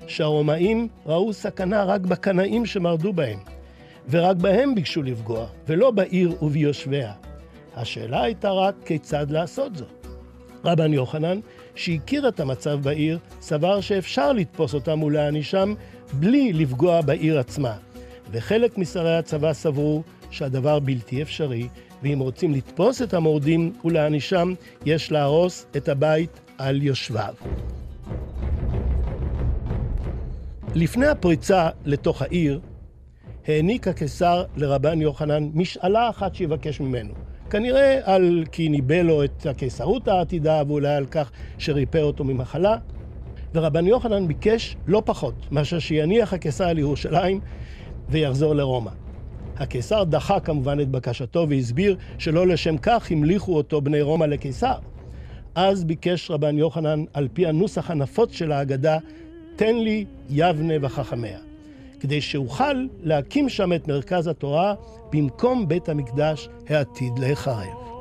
שהרומאים 0.08 0.88
ראו 1.06 1.34
סכנה 1.34 1.84
רק 1.84 2.02
בקנאים 2.02 2.66
שמרדו 2.66 3.14
בהם, 3.14 3.40
ורק 4.10 4.38
בהם 4.38 4.76
ביקשו 4.76 5.04
לפגוע, 5.04 5.46
ולא 5.68 5.92
בעיר 5.92 6.44
וביושביה. 6.44 7.14
השאלה 7.76 8.24
הייתה 8.24 8.52
רק 8.52 8.76
כיצד 8.86 9.32
לעשות 9.32 9.76
זאת. 9.76 10.08
רבן 10.66 10.94
יוחנן, 10.94 11.40
שהכיר 11.76 12.28
את 12.28 12.40
המצב 12.40 12.80
בעיר, 12.82 13.20
סבר 13.42 13.82
שאפשר 13.82 14.34
לתפוס 14.34 14.74
אותם 14.74 15.04
ולהענישם 15.04 15.74
בלי 16.14 16.54
לפגוע 16.54 17.02
בעיר 17.02 17.40
עצמה. 17.40 17.74
וחלק 18.32 18.78
משרי 18.78 19.18
הצבא 19.18 19.54
סברו 19.54 20.04
שהדבר 20.32 20.80
בלתי 20.80 21.22
אפשרי, 21.22 21.68
ואם 22.06 22.20
רוצים 22.20 22.54
לתפוס 22.54 23.02
את 23.02 23.14
המורדים 23.14 23.74
ולהענישם, 23.86 24.54
יש 24.86 25.12
להרוס 25.12 25.66
את 25.78 25.90
הבית 25.90 26.40
על 26.58 26.82
יושביו. 26.82 27.34
לפני 30.76 31.08
הפריצה 31.08 31.70
לתוך 31.86 32.22
העיר, 32.22 32.60
העניק 33.48 33.88
הקיסר 33.88 34.44
לרבן 34.56 35.02
יוחנן 35.02 35.50
משאלה 35.54 36.10
אחת 36.10 36.36
שיבקש 36.36 36.80
ממנו. 36.80 37.14
כנראה 37.50 38.00
על 38.04 38.44
כי 38.52 38.70
ניבא 38.70 39.02
לו 39.02 39.24
את 39.24 39.46
הקיסרות 39.46 40.08
העתידה 40.08 40.64
ואולי 40.68 40.96
על 40.96 41.06
כך 41.06 41.32
שריפא 41.58 41.98
אותו 41.98 42.24
ממחלה. 42.24 42.78
ורבן 43.56 43.88
יוחנן 43.88 44.28
ביקש 44.28 44.78
לא 44.88 45.02
פחות 45.06 45.52
מאשר 45.52 45.80
שיניח 45.80 46.34
הקיסר 46.34 46.74
לירושלים 46.74 47.40
ויחזור 48.10 48.54
לרומא. 48.54 49.05
הקיסר 49.58 50.04
דחה 50.04 50.40
כמובן 50.40 50.80
את 50.80 50.90
בקשתו 50.90 51.46
והסביר 51.50 51.96
שלא 52.18 52.48
לשם 52.48 52.78
כך 52.78 53.12
המליכו 53.12 53.56
אותו 53.56 53.82
בני 53.82 54.02
רומא 54.02 54.26
לקיסר. 54.26 54.76
אז 55.56 55.84
ביקש 55.84 56.32
רבן 56.32 56.58
יוחנן, 56.58 57.04
על 57.14 57.28
פי 57.34 57.48
הנוסח 57.48 57.92
הנפוץ 57.92 58.32
של 58.32 58.52
ההגדה, 58.52 58.98
תן 59.56 59.76
לי 59.76 60.06
יבנה 60.30 60.74
וחכמיה. 60.82 61.40
כדי 62.00 62.22
שאוכל 62.22 62.88
להקים 63.04 63.50
שם 63.50 63.74
את 63.74 63.88
מרכז 63.88 64.28
התורה 64.28 64.74
במקום 65.12 65.68
בית 65.68 65.90
המקדש 65.90 66.50
העתיד 66.70 67.20
להיחרב. 67.20 67.95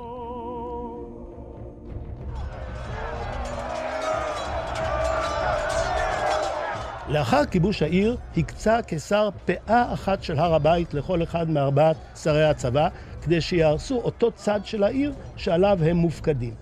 לאחר 7.14 7.44
כיבוש 7.44 7.82
העיר, 7.82 8.16
הקצה 8.36 8.78
הקיסר 8.78 9.28
פאה 9.44 9.92
אחת 9.92 10.22
של 10.22 10.38
הר 10.38 10.54
הבית 10.54 10.94
לכל 10.94 11.22
אחד 11.22 11.50
מארבעת 11.50 11.96
שרי 12.22 12.44
הצבא, 12.44 12.88
כדי 13.22 13.40
שיהרסו 13.40 13.96
אותו 13.96 14.30
צד 14.30 14.60
של 14.64 14.82
העיר 14.82 15.12
שעליו 15.36 15.78
הם 15.82 15.96
מופקדים. 15.96 16.54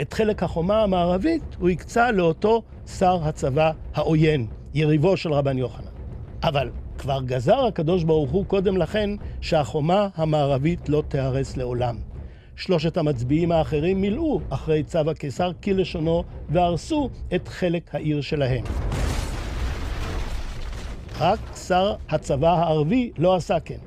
את 0.00 0.12
חלק 0.12 0.42
החומה 0.42 0.82
המערבית 0.82 1.42
הוא 1.58 1.68
הקצה 1.68 2.10
לאותו 2.10 2.62
שר 2.98 3.18
הצבא 3.22 3.70
העוין, 3.94 4.46
יריבו 4.74 5.16
של 5.16 5.32
רבן 5.32 5.58
יוחנן. 5.58 5.92
אבל 6.42 6.70
כבר 6.98 7.22
גזר 7.22 7.64
הקדוש 7.66 8.04
ברוך 8.04 8.30
הוא 8.30 8.46
קודם 8.46 8.76
לכן 8.76 9.10
שהחומה 9.40 10.08
המערבית 10.14 10.88
לא 10.88 11.02
תיהרס 11.08 11.56
לעולם. 11.56 11.96
שלושת 12.56 12.96
המצביעים 12.96 13.52
האחרים 13.52 14.00
מילאו 14.00 14.40
אחרי 14.50 14.82
צו 14.82 15.10
הקיסר 15.10 15.50
כלשונו 15.64 16.24
והרסו 16.48 17.10
את 17.34 17.48
חלק 17.48 17.94
העיר 17.94 18.20
שלהם. 18.20 18.64
רק 21.20 21.56
שר 21.56 21.94
הצבא 22.08 22.52
הערבי 22.52 23.10
לא 23.18 23.34
עשה 23.34 23.60
כן. 23.60 23.78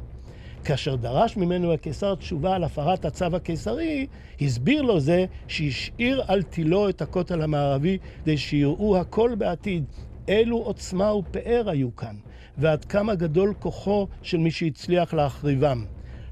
כאשר 0.64 0.96
דרש 0.96 1.38
ממנו 1.38 1.74
הקיסר 1.74 2.16
תשובה 2.16 2.56
על 2.56 2.64
הפרת 2.64 3.06
הצו 3.06 3.26
הקיסרי, 3.26 4.08
הסביר 4.42 4.82
לו 4.82 5.00
זה 5.00 5.26
שהשאיר 5.48 6.24
על 6.28 6.44
תילו 6.44 6.90
את 6.90 7.02
הכותל 7.02 7.42
המערבי 7.42 7.98
כדי 8.24 8.38
שיראו 8.38 8.98
הכל 8.98 9.36
בעתיד. 9.38 9.84
אילו 10.28 10.58
עוצמה 10.58 11.14
ופאר 11.14 11.70
היו 11.70 11.96
כאן, 11.96 12.16
ועד 12.58 12.86
כמה 12.86 13.16
גדול 13.16 13.54
כוחו 13.60 14.08
של 14.22 14.38
מי 14.38 14.52
שהצליח 14.52 15.14
להחריבם. 15.14 15.86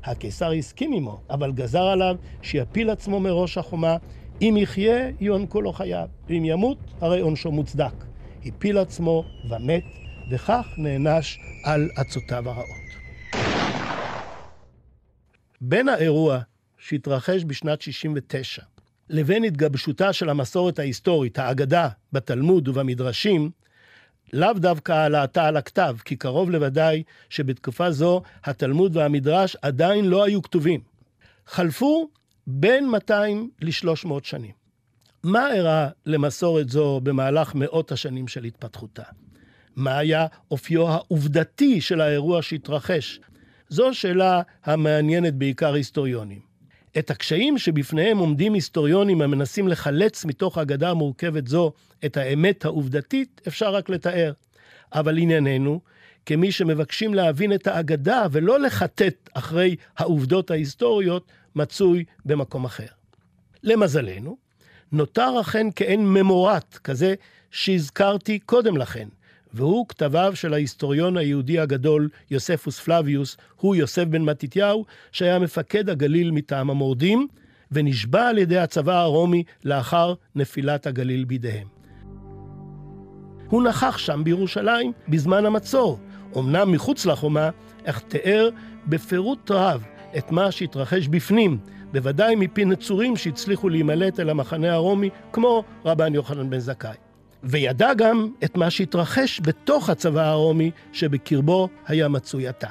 הקיסר 0.03 0.51
הסכים 0.51 0.93
עמו, 0.93 1.19
אבל 1.29 1.51
גזר 1.51 1.83
עליו 1.83 2.15
שיפיל 2.41 2.89
עצמו 2.89 3.19
מראש 3.19 3.57
החומה. 3.57 3.97
אם 4.41 4.55
יחיה, 4.57 5.09
יוענקו 5.19 5.61
לו 5.61 5.73
חייו, 5.73 6.07
ואם 6.29 6.45
ימות, 6.45 6.77
הרי 7.01 7.21
עונשו 7.21 7.51
מוצדק. 7.51 8.05
הפיל 8.45 8.77
עצמו 8.77 9.23
ומת, 9.49 9.83
וכך 10.29 10.65
נענש 10.77 11.39
על 11.63 11.89
עצותיו 11.95 12.49
הרעות. 12.49 12.85
בין 15.61 15.89
האירוע 15.89 16.39
שהתרחש 16.77 17.43
בשנת 17.47 17.81
69 17.81 18.61
לבין 19.09 19.43
התגבשותה 19.43 20.13
של 20.13 20.29
המסורת 20.29 20.79
ההיסטורית, 20.79 21.39
האגדה, 21.39 21.89
בתלמוד 22.13 22.67
ובמדרשים, 22.67 23.51
לאו 24.33 24.53
דווקא 24.53 24.91
העלאתה 24.91 25.47
על 25.47 25.57
הכתב, 25.57 25.95
כי 26.05 26.15
קרוב 26.15 26.49
לוודאי 26.49 27.03
שבתקופה 27.29 27.91
זו 27.91 28.21
התלמוד 28.43 28.97
והמדרש 28.97 29.55
עדיין 29.61 30.05
לא 30.05 30.23
היו 30.23 30.41
כתובים. 30.41 30.81
חלפו 31.47 32.09
בין 32.47 32.89
200 32.89 33.49
ל-300 33.61 34.09
שנים. 34.23 34.51
מה 35.23 35.53
אירע 35.53 35.87
למסורת 36.05 36.69
זו 36.69 36.99
במהלך 37.03 37.55
מאות 37.55 37.91
השנים 37.91 38.27
של 38.27 38.43
התפתחותה? 38.43 39.03
מה 39.75 39.97
היה 39.97 40.25
אופיו 40.51 40.89
העובדתי 40.89 41.81
של 41.81 42.01
האירוע 42.01 42.41
שהתרחש? 42.41 43.19
זו 43.69 43.93
שאלה 43.93 44.41
המעניינת 44.63 45.33
בעיקר 45.33 45.73
היסטוריונים. 45.73 46.39
את 46.97 47.11
הקשיים 47.11 47.57
שבפניהם 47.57 48.17
עומדים 48.17 48.53
היסטוריונים 48.53 49.21
המנסים 49.21 49.67
לחלץ 49.67 50.25
מתוך 50.25 50.57
אגדה 50.57 50.93
מורכבת 50.93 51.47
זו 51.47 51.73
את 52.05 52.17
האמת 52.17 52.65
העובדתית, 52.65 53.41
אפשר 53.47 53.73
רק 53.73 53.89
לתאר. 53.89 54.33
אבל 54.93 55.17
ענייננו, 55.17 55.79
כמי 56.25 56.51
שמבקשים 56.51 57.13
להבין 57.13 57.53
את 57.53 57.67
האגדה 57.67 58.25
ולא 58.31 58.59
לחטט 58.59 59.29
אחרי 59.33 59.75
העובדות 59.97 60.51
ההיסטוריות, 60.51 61.31
מצוי 61.55 62.03
במקום 62.25 62.65
אחר. 62.65 62.87
למזלנו, 63.63 64.37
נותר 64.91 65.41
אכן 65.41 65.67
כאין 65.75 66.05
ממורט 66.07 66.77
כזה 66.83 67.15
שהזכרתי 67.51 68.39
קודם 68.39 68.77
לכן, 68.77 69.07
והוא 69.55 69.85
כתביו 69.89 70.31
של 70.35 70.53
ההיסטוריון 70.53 71.17
היהודי 71.17 71.59
הגדול 71.59 72.09
יוספוס 72.31 72.79
פלביוס, 72.79 73.37
הוא 73.55 73.75
יוסף 73.75 74.03
בן 74.03 74.21
מתתיהו, 74.21 74.85
שהיה 75.11 75.39
מפקד 75.39 75.89
הגליל 75.89 76.31
מטעם 76.31 76.69
המורדים, 76.69 77.27
ונשבע 77.71 78.27
על 78.27 78.37
ידי 78.37 78.57
הצבא 78.57 78.99
הרומי 78.99 79.43
לאחר 79.65 80.13
נפילת 80.35 80.87
הגליל 80.87 81.25
בידיהם. 81.25 81.67
הוא 83.49 83.63
נכח 83.63 83.97
שם 83.97 84.21
בירושלים 84.23 84.91
בזמן 85.07 85.45
המצור, 85.45 85.99
אמנם 86.37 86.71
מחוץ 86.71 87.05
לחומה, 87.05 87.49
אך 87.85 87.99
תיאר 88.07 88.49
בפירוט 88.87 89.51
רב 89.51 89.83
את 90.17 90.31
מה 90.31 90.51
שהתרחש 90.51 91.07
בפנים, 91.07 91.57
בוודאי 91.91 92.35
מפי 92.35 92.65
נצורים 92.65 93.17
שהצליחו 93.17 93.69
להימלט 93.69 94.19
אל 94.19 94.29
המחנה 94.29 94.73
הרומי, 94.73 95.09
כמו 95.31 95.63
רבן 95.85 96.15
יוחנן 96.15 96.49
בן 96.49 96.59
זכאי. 96.59 97.04
וידע 97.45 97.93
גם 97.93 98.29
את 98.43 98.57
מה 98.57 98.69
שהתרחש 98.69 99.41
בתוך 99.43 99.89
הצבא 99.89 100.27
הרומי 100.27 100.71
שבקרבו 100.93 101.69
היה 101.87 102.07
מצוי 102.07 102.47
התא. 102.47 102.67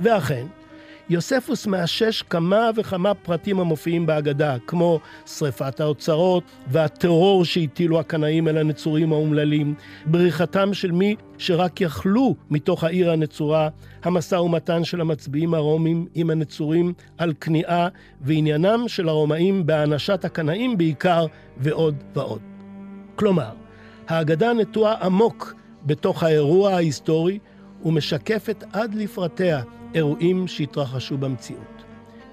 ואכן, 0.00 0.46
יוספוס 1.10 1.66
מאשש 1.66 2.22
כמה 2.22 2.70
וכמה 2.76 3.14
פרטים 3.14 3.60
המופיעים 3.60 4.06
בהגדה, 4.06 4.56
כמו 4.66 5.00
שרפת 5.26 5.80
האוצרות 5.80 6.44
והטרור 6.68 7.44
שהטילו 7.44 8.00
הקנאים 8.00 8.48
אל 8.48 8.58
הנצורים 8.58 9.12
האומללים, 9.12 9.74
בריחתם 10.06 10.74
של 10.74 10.92
מי 10.92 11.16
שרק 11.38 11.80
יכלו 11.80 12.34
מתוך 12.50 12.84
העיר 12.84 13.10
הנצורה, 13.10 13.68
המשא 14.02 14.34
ומתן 14.34 14.84
של 14.84 15.00
המצביעים 15.00 15.54
הרומים 15.54 16.06
עם 16.14 16.30
הנצורים 16.30 16.92
על 17.18 17.32
כניעה, 17.40 17.88
ועניינם 18.20 18.84
של 18.86 19.08
הרומאים 19.08 19.66
בהענשת 19.66 20.24
הקנאים 20.24 20.78
בעיקר, 20.78 21.26
ועוד 21.56 21.94
ועוד. 22.14 22.40
כלומר, 23.14 23.61
ההגדה 24.12 24.52
נטועה 24.52 24.94
עמוק 24.94 25.54
בתוך 25.86 26.22
האירוע 26.22 26.72
ההיסטורי 26.72 27.38
ומשקפת 27.84 28.64
עד 28.72 28.94
לפרטיה 28.94 29.62
אירועים 29.94 30.48
שהתרחשו 30.48 31.18
במציאות. 31.18 31.84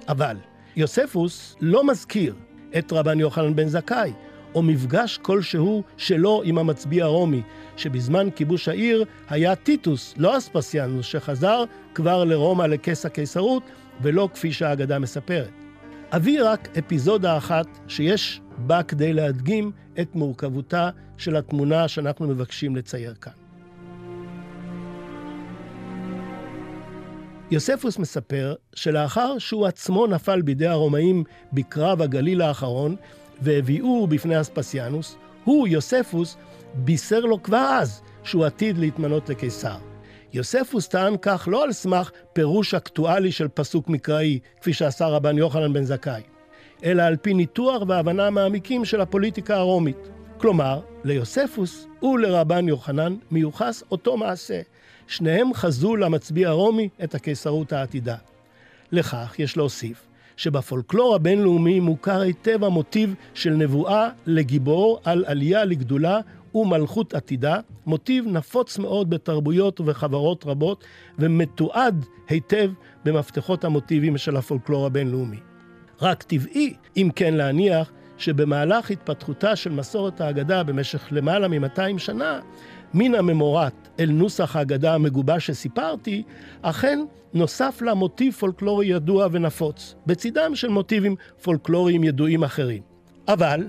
אבל 0.09 0.37
יוספוס 0.75 1.55
לא 1.61 1.87
מזכיר 1.87 2.35
את 2.77 2.93
רבן 2.93 3.19
יוחנן 3.19 3.55
בן 3.55 3.67
זכאי, 3.67 4.13
או 4.55 4.61
מפגש 4.61 5.17
כלשהו 5.21 5.83
שלו 5.97 6.41
עם 6.45 6.57
המצביא 6.57 7.03
הרומי, 7.03 7.41
שבזמן 7.77 8.29
כיבוש 8.35 8.67
העיר 8.67 9.05
היה 9.29 9.55
טיטוס, 9.55 10.13
לא 10.17 10.37
אספסיאנוס, 10.37 11.05
שחזר 11.05 11.63
כבר 11.95 12.23
לרומא 12.23 12.63
לכס 12.63 13.05
הקיסרות, 13.05 13.63
ולא 14.01 14.29
כפי 14.33 14.53
שהאגדה 14.53 14.99
מספרת. 14.99 15.51
אביא 16.11 16.43
רק 16.43 16.77
אפיזודה 16.77 17.37
אחת 17.37 17.67
שיש 17.87 18.41
בה 18.59 18.83
כדי 18.83 19.13
להדגים 19.13 19.71
את 19.99 20.15
מורכבותה 20.15 20.89
של 21.17 21.35
התמונה 21.35 21.87
שאנחנו 21.87 22.27
מבקשים 22.27 22.75
לצייר 22.75 23.13
כאן. 23.13 23.31
יוספוס 27.51 27.99
מספר 27.99 28.55
שלאחר 28.75 29.37
שהוא 29.37 29.65
עצמו 29.65 30.07
נפל 30.07 30.41
בידי 30.41 30.67
הרומאים 30.67 31.23
בקרב 31.53 32.01
הגליל 32.01 32.41
האחרון 32.41 32.95
והביאוהו 33.41 34.07
בפני 34.07 34.41
אספסיאנוס, 34.41 35.15
הוא, 35.43 35.67
יוספוס, 35.67 36.37
בישר 36.73 37.19
לו 37.19 37.43
כבר 37.43 37.77
אז 37.81 38.01
שהוא 38.23 38.45
עתיד 38.45 38.77
להתמנות 38.77 39.29
לקיסר. 39.29 39.77
יוספוס 40.33 40.87
טען 40.87 41.15
כך 41.21 41.47
לא 41.51 41.63
על 41.63 41.71
סמך 41.71 42.11
פירוש 42.33 42.73
אקטואלי 42.73 43.31
של 43.31 43.47
פסוק 43.47 43.89
מקראי, 43.89 44.39
כפי 44.61 44.73
שעשה 44.73 45.07
רבן 45.07 45.37
יוחנן 45.37 45.73
בן 45.73 45.83
זכאי, 45.83 46.21
אלא 46.83 47.01
על 47.03 47.15
פי 47.15 47.33
ניתוח 47.33 47.81
והבנה 47.87 48.29
מעמיקים 48.29 48.85
של 48.85 49.01
הפוליטיקה 49.01 49.55
הרומית. 49.57 50.09
כלומר, 50.37 50.79
ליוספוס 51.03 51.87
ולרבן 52.03 52.67
יוחנן 52.67 53.15
מיוחס 53.31 53.83
אותו 53.91 54.17
מעשה. 54.17 54.61
שניהם 55.09 55.53
חזו 55.53 55.95
למצביא 55.95 56.47
הרומי 56.47 56.89
את 57.03 57.15
הקיסרות 57.15 57.73
העתידה. 57.73 58.15
לכך 58.91 59.35
יש 59.39 59.57
להוסיף 59.57 60.07
שבפולקלור 60.37 61.15
הבינלאומי 61.15 61.79
מוכר 61.79 62.21
היטב 62.21 62.63
המוטיב 62.63 63.15
של 63.33 63.49
נבואה 63.49 64.09
לגיבור 64.25 64.99
על 65.03 65.25
עלייה 65.27 65.65
לגדולה 65.65 66.19
ומלכות 66.55 67.13
עתידה, 67.13 67.59
מוטיב 67.85 68.25
נפוץ 68.27 68.77
מאוד 68.77 69.09
בתרבויות 69.09 69.79
ובחברות 69.79 70.45
רבות 70.45 70.83
ומתועד 71.19 72.05
היטב 72.29 72.71
במפתחות 73.05 73.63
המוטיבים 73.63 74.17
של 74.17 74.37
הפולקלור 74.37 74.85
הבינלאומי. 74.85 75.48
רק 76.01 76.23
טבעי, 76.23 76.73
אם 76.97 77.09
כן 77.15 77.33
להניח, 77.33 77.91
שבמהלך 78.17 78.91
התפתחותה 78.91 79.55
של 79.55 79.71
מסורת 79.71 80.21
ההגדה 80.21 80.63
במשך 80.63 81.07
למעלה 81.11 81.47
מ-200 81.47 81.97
שנה, 81.97 82.39
מן 82.93 83.15
הממורת 83.15 83.89
אל 83.99 84.09
נוסח 84.11 84.55
ההגדה 84.55 84.93
המגובש 84.93 85.47
שסיפרתי, 85.47 86.23
אכן 86.61 86.99
נוסף 87.33 87.81
לה 87.81 87.93
מוטיב 87.93 88.33
פולקלורי 88.33 88.87
ידוע 88.87 89.27
ונפוץ, 89.31 89.95
בצידם 90.05 90.51
של 90.55 90.67
מוטיבים 90.67 91.15
פולקלוריים 91.41 92.03
ידועים 92.03 92.43
אחרים. 92.43 92.81
אבל 93.27 93.67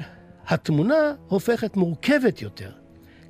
התמונה 0.49 1.13
הופכת 1.29 1.77
מורכבת 1.77 2.43
יותר, 2.43 2.71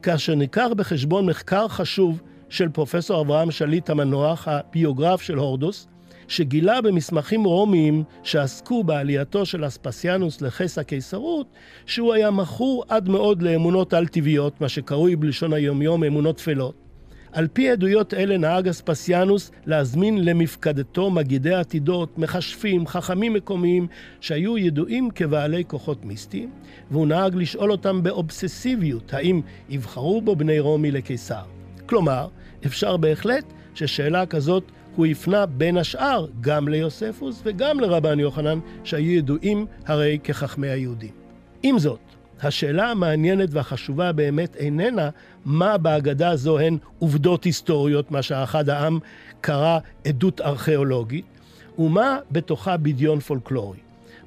כאשר 0.03 0.35
ניכר 0.35 0.75
בחשבון 0.75 1.27
מחקר 1.27 1.69
חשוב 1.69 2.23
של 2.49 2.69
פרופסור 2.69 3.23
אברהם 3.23 3.51
שליט 3.51 3.91
המנוח, 3.91 4.49
הביוגרף 4.49 5.23
של 5.23 5.39
הורדוס, 5.39 5.89
שגילה 6.31 6.81
במסמכים 6.81 7.45
רומיים 7.45 8.05
שעסקו 8.23 8.85
בעלייתו 8.85 9.47
של 9.47 9.67
אספסיאנוס 9.67 10.41
לכס 10.41 10.79
הקיסרות, 10.79 11.47
שהוא 11.87 12.13
היה 12.13 12.31
מכור 12.31 12.85
עד 12.89 13.09
מאוד 13.09 13.43
לאמונות 13.43 13.95
על-טבעיות, 13.95 14.61
מה 14.61 14.69
שקרוי 14.69 15.17
בלשון 15.17 15.53
היומיום 15.53 16.05
אמונות 16.05 16.37
טפלות. 16.37 16.75
על 17.33 17.49
פי 17.53 17.71
עדויות 17.71 18.15
אלה 18.15 18.39
נהג 18.39 18.69
אספסיאנוס 18.69 19.51
להזמין 19.67 20.25
למפקדתו 20.25 21.11
מגידי 21.11 21.55
עתידות, 21.55 22.19
מכשפים, 22.19 22.87
חכמים 22.87 23.33
מקומיים, 23.33 23.87
שהיו 24.21 24.59
ידועים 24.59 25.11
כבעלי 25.15 25.65
כוחות 25.65 26.05
מיסטיים, 26.05 26.51
והוא 26.91 27.07
נהג 27.07 27.35
לשאול 27.35 27.73
אותם 27.73 28.03
באובססיביות, 28.03 29.15
האם 29.15 29.41
יבחרו 29.69 30.23
בו 30.23 30.37
בני 30.37 30.61
רומי 30.61 30.91
לקיסר. 30.91 31.43
כלומר, 31.87 32.29
אפשר 32.67 32.97
בהחלט 32.97 33.45
ששאלה 33.75 34.27
כזאת 34.27 34.65
הוא 34.97 35.07
הפנה 35.07 35.47
בין 35.47 35.77
השאר 35.77 36.27
גם 36.41 36.69
ליוספוס 36.69 37.43
וגם 37.45 37.81
לרבן 37.81 38.21
יוחנן, 38.21 38.59
שהיו 38.85 39.13
ידועים 39.13 39.67
הרי 39.87 40.19
כחכמי 40.25 40.69
היהודים. 40.69 41.11
עם 41.63 41.79
זאת, 41.79 42.01
השאלה 42.43 42.91
המעניינת 42.91 43.49
והחשובה 43.53 44.13
באמת 44.13 44.57
איננה 44.57 45.11
מה 45.45 45.79
בהגדה 45.79 46.31
הזו 46.31 46.59
הן 46.59 46.79
עובדות 46.99 47.45
היסטוריות, 47.45 48.11
מה 48.11 48.23
שאחד 48.23 48.69
העם 48.69 48.99
קרא 49.41 49.79
עדות 50.07 50.41
ארכיאולוגית, 50.41 51.25
ומה 51.79 52.19
בתוכה 52.31 52.77
בדיון 52.77 53.21
פולקלורי. 53.21 53.79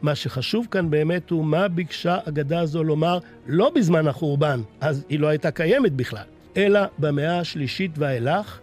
מה 0.02 0.16
שחשוב 0.16 0.68
כאן 0.72 0.90
באמת 0.90 1.30
הוא 1.30 1.46
מה 1.46 1.68
ביקשה 1.68 2.18
אגדה 2.30 2.60
הזו 2.60 2.84
לומר 2.84 3.20
לא 3.48 3.72
בזמן 3.76 4.08
החורבן, 4.08 4.62
אז 4.82 5.06
היא 5.10 5.20
לא 5.20 5.28
הייתה 5.28 5.52
קיימת 5.52 5.92
בכלל, 5.92 6.26
אלא 6.58 6.80
במאה 6.98 7.40
השלישית 7.40 7.92
ואילך, 7.98 8.60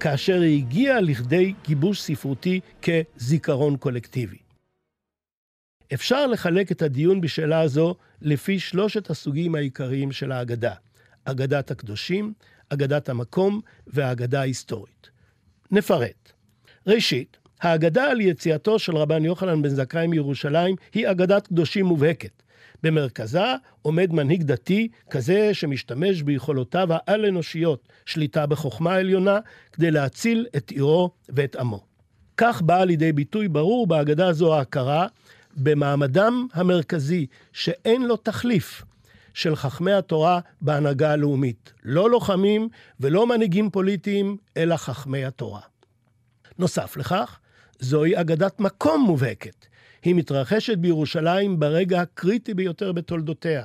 כאשר 0.00 0.40
היא 0.40 0.58
הגיעה 0.58 1.00
לכדי 1.00 1.54
גיבוש 1.64 2.00
ספרותי 2.00 2.60
כזיכרון 2.82 3.76
קולקטיבי. 3.76 4.36
אפשר 5.94 6.26
לחלק 6.26 6.72
את 6.72 6.82
הדיון 6.82 7.20
בשאלה 7.20 7.60
הזו 7.60 7.94
לפי 8.22 8.58
שלושת 8.58 9.10
הסוגים 9.10 9.54
העיקריים 9.54 10.12
של 10.12 10.32
האגדה: 10.32 10.74
אגדת 11.24 11.70
הקדושים, 11.70 12.32
אגדת 12.68 13.08
המקום 13.08 13.60
והאגדה 13.86 14.40
ההיסטורית. 14.40 15.10
נפרט. 15.70 16.32
ראשית, 16.86 17.36
האגדה 17.60 18.10
על 18.10 18.20
יציאתו 18.20 18.78
של 18.78 18.96
רבן 18.96 19.24
יוחנן 19.24 19.62
בן 19.62 19.68
זכאי 19.68 20.06
מירושלים 20.06 20.76
היא 20.94 21.10
אגדת 21.10 21.46
קדושים 21.46 21.86
מובהקת. 21.86 22.42
במרכזה 22.82 23.54
עומד 23.82 24.12
מנהיג 24.12 24.42
דתי, 24.42 24.88
כזה 25.10 25.54
שמשתמש 25.54 26.22
ביכולותיו 26.22 26.88
העל-אנושיות, 26.90 27.88
שליטה 28.06 28.46
בחוכמה 28.46 28.94
עליונה, 28.94 29.38
כדי 29.72 29.90
להציל 29.90 30.46
את 30.56 30.70
עירו 30.70 31.10
ואת 31.28 31.56
עמו. 31.56 31.84
כך 32.36 32.62
באה 32.62 32.84
לידי 32.84 33.12
ביטוי 33.12 33.48
ברור 33.48 33.86
בהגדה 33.86 34.32
זו 34.32 34.54
ההכרה 34.54 35.06
במעמדם 35.56 36.46
המרכזי, 36.54 37.26
שאין 37.52 38.02
לו 38.02 38.16
תחליף, 38.16 38.82
של 39.34 39.56
חכמי 39.56 39.92
התורה 39.92 40.40
בהנהגה 40.60 41.12
הלאומית. 41.12 41.72
לא 41.84 42.10
לוחמים 42.10 42.68
ולא 43.00 43.26
מנהיגים 43.26 43.70
פוליטיים, 43.70 44.36
אלא 44.56 44.76
חכמי 44.76 45.24
התורה. 45.24 45.60
נוסף 46.58 46.96
לכך, 46.96 47.38
זוהי 47.78 48.20
אגדת 48.20 48.60
מקום 48.60 49.00
מובהקת. 49.00 49.66
היא 50.02 50.14
מתרחשת 50.14 50.78
בירושלים 50.78 51.60
ברגע 51.60 52.00
הקריטי 52.00 52.54
ביותר 52.54 52.92
בתולדותיה. 52.92 53.64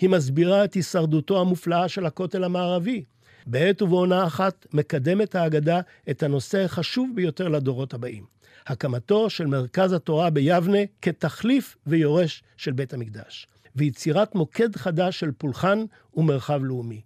היא 0.00 0.10
מסבירה 0.10 0.64
את 0.64 0.74
הישרדותו 0.74 1.40
המופלאה 1.40 1.88
של 1.88 2.06
הכותל 2.06 2.44
המערבי. 2.44 3.04
בעת 3.46 3.82
ובעונה 3.82 4.26
אחת 4.26 4.66
מקדמת 4.72 5.34
האגדה 5.34 5.80
את 6.10 6.22
הנושא 6.22 6.64
החשוב 6.64 7.10
ביותר 7.14 7.48
לדורות 7.48 7.94
הבאים. 7.94 8.24
הקמתו 8.66 9.30
של 9.30 9.46
מרכז 9.46 9.92
התורה 9.92 10.30
ביבנה 10.30 10.78
כתחליף 11.02 11.76
ויורש 11.86 12.42
של 12.56 12.72
בית 12.72 12.94
המקדש, 12.94 13.46
ויצירת 13.76 14.34
מוקד 14.34 14.76
חדש 14.76 15.20
של 15.20 15.30
פולחן 15.38 15.84
ומרחב 16.14 16.64
לאומי. 16.64 17.00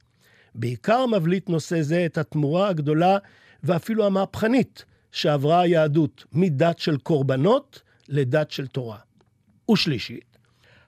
בעיקר 0.54 1.06
מבליט 1.06 1.48
נושא 1.48 1.82
זה 1.82 2.06
את 2.06 2.18
התמורה 2.18 2.68
הגדולה 2.68 3.18
ואפילו 3.62 4.06
המהפכנית 4.06 4.84
שעברה 5.12 5.60
היהדות 5.60 6.24
מדת 6.32 6.78
של 6.78 6.96
קורבנות 6.96 7.82
לדת 8.08 8.50
של 8.50 8.66
תורה. 8.66 8.98
ושלישית, 9.70 10.38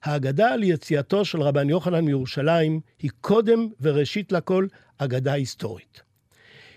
האגדה 0.03 0.53
על 0.53 0.63
יציאתו 0.63 1.25
של 1.25 1.43
רבן 1.43 1.69
יוחנן 1.69 2.05
מירושלים 2.05 2.81
היא 2.99 3.11
קודם 3.21 3.69
וראשית 3.81 4.33
לכל 4.33 4.67
אגדה 4.99 5.33
היסטורית. 5.33 6.03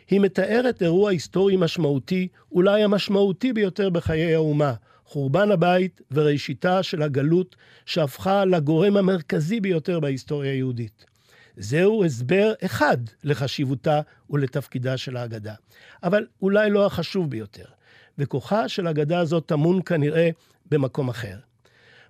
היא 0.10 0.20
מתארת 0.20 0.82
אירוע 0.82 1.12
היסטורי 1.12 1.58
משמעותי, 1.58 2.28
אולי 2.52 2.84
המשמעותי 2.84 3.54
ביותר 3.54 3.90
בחיי 3.90 4.36
האומה, 4.36 4.74
חורבן 5.06 5.52
הבית 5.52 6.02
וראשיתה 6.12 6.84
של 6.84 7.02
הגלות 7.02 7.56
שהפכה 7.86 8.46
לגורם 8.46 8.98
המרכזי 8.98 9.60
ביותר 9.60 10.00
בהיסטוריה 10.00 10.52
היהודית. 10.52 11.06
זהו 11.58 12.06
הסבר 12.06 12.54
אחד 12.66 12.98
לחשיבותה 13.24 14.02
ולתפקידה 14.30 14.98
של 14.98 15.18
האגדה, 15.18 15.54
אבל 16.04 16.26
אולי 16.42 16.70
לא 16.70 16.86
החשוב 16.86 17.30
ביותר, 17.30 17.66
וכוחה 18.17 18.69
של 18.69 18.88
אגדה 18.88 19.26
זו 19.26 19.39
טמון 19.39 19.82
כנראה 19.86 20.30
במקום 20.71 21.10
אחר. 21.10 21.36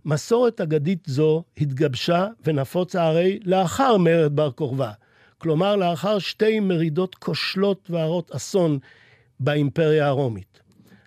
מסורת 0.05 0.61
אגדית 0.61 1.03
זו 1.07 1.43
התגבשה 1.57 2.27
ונפוצה 2.45 3.03
הרי 3.03 3.39
לאחר 3.45 3.97
מרד 3.97 4.35
בר 4.35 4.51
כוכבא, 4.51 4.91
כלומר 5.37 5.75
לאחר 5.75 6.19
שתי 6.19 6.59
מרידות 6.59 7.15
כושלות 7.15 7.89
והרות 7.89 8.31
אסון 8.31 8.79
באימפריה 9.39 10.07
הרומית. 10.07 10.61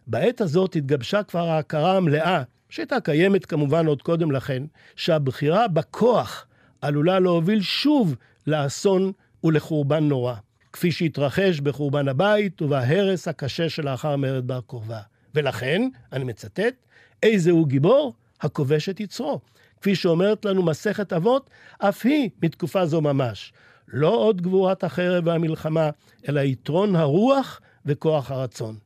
בעת 0.07 0.41
הזאת 0.41 0.77
התגבשה 0.77 1.23
כבר 1.23 1.49
ההכרה 1.49 1.97
המלאה, 1.97 2.43
שהייתה 2.69 3.01
קיימת 3.01 3.47
כמובן 3.47 3.87
עוד 3.87 4.03
קודם 4.03 4.31
לכן, 4.31 4.63
שהבחירה 4.97 5.69
בכוח 5.69 6.47
עלולה 6.81 7.19
להוביל 7.19 7.63
שוב 7.63 8.15
לאסון 8.47 9.13
ולחורבן 9.45 10.09
נורא, 10.09 10.35
כפי 10.77 10.93
שהתרחש 10.93 11.61
בחורבן 11.61 12.09
הבית 12.09 12.63
ובהרס 12.63 13.29
הקשה 13.29 13.69
שלאחר 13.69 14.17
מרד 14.17 14.47
בר 14.47 14.61
כוכבא. 14.67 15.01
ולכן, 15.35 15.89
אני 16.13 16.25
מצטט, 16.25 16.75
איזה 17.23 17.51
הוא 17.51 17.69
גיבור? 17.69 18.15
הכובש 18.41 18.89
את 18.89 19.01
יצרו. 19.01 19.41
כפי 19.81 19.95
שאומרת 19.95 20.45
לנו 20.45 20.63
מסכת 20.63 21.13
אבות, 21.13 21.51
אף 21.79 22.07
היא 22.07 22.31
מתקופה 22.43 22.87
זו 22.87 23.01
ממש. 23.01 23.53
לא 23.89 24.09
עוד 24.09 24.43
גבורת 24.43 24.85
החרב 24.85 25.27
והמלחמה, 25.27 25.91
אלא 26.29 26.41
יתרון 26.41 26.97
הרוח 26.97 27.61
וכוח 27.87 28.31
הרצון. 28.31 28.77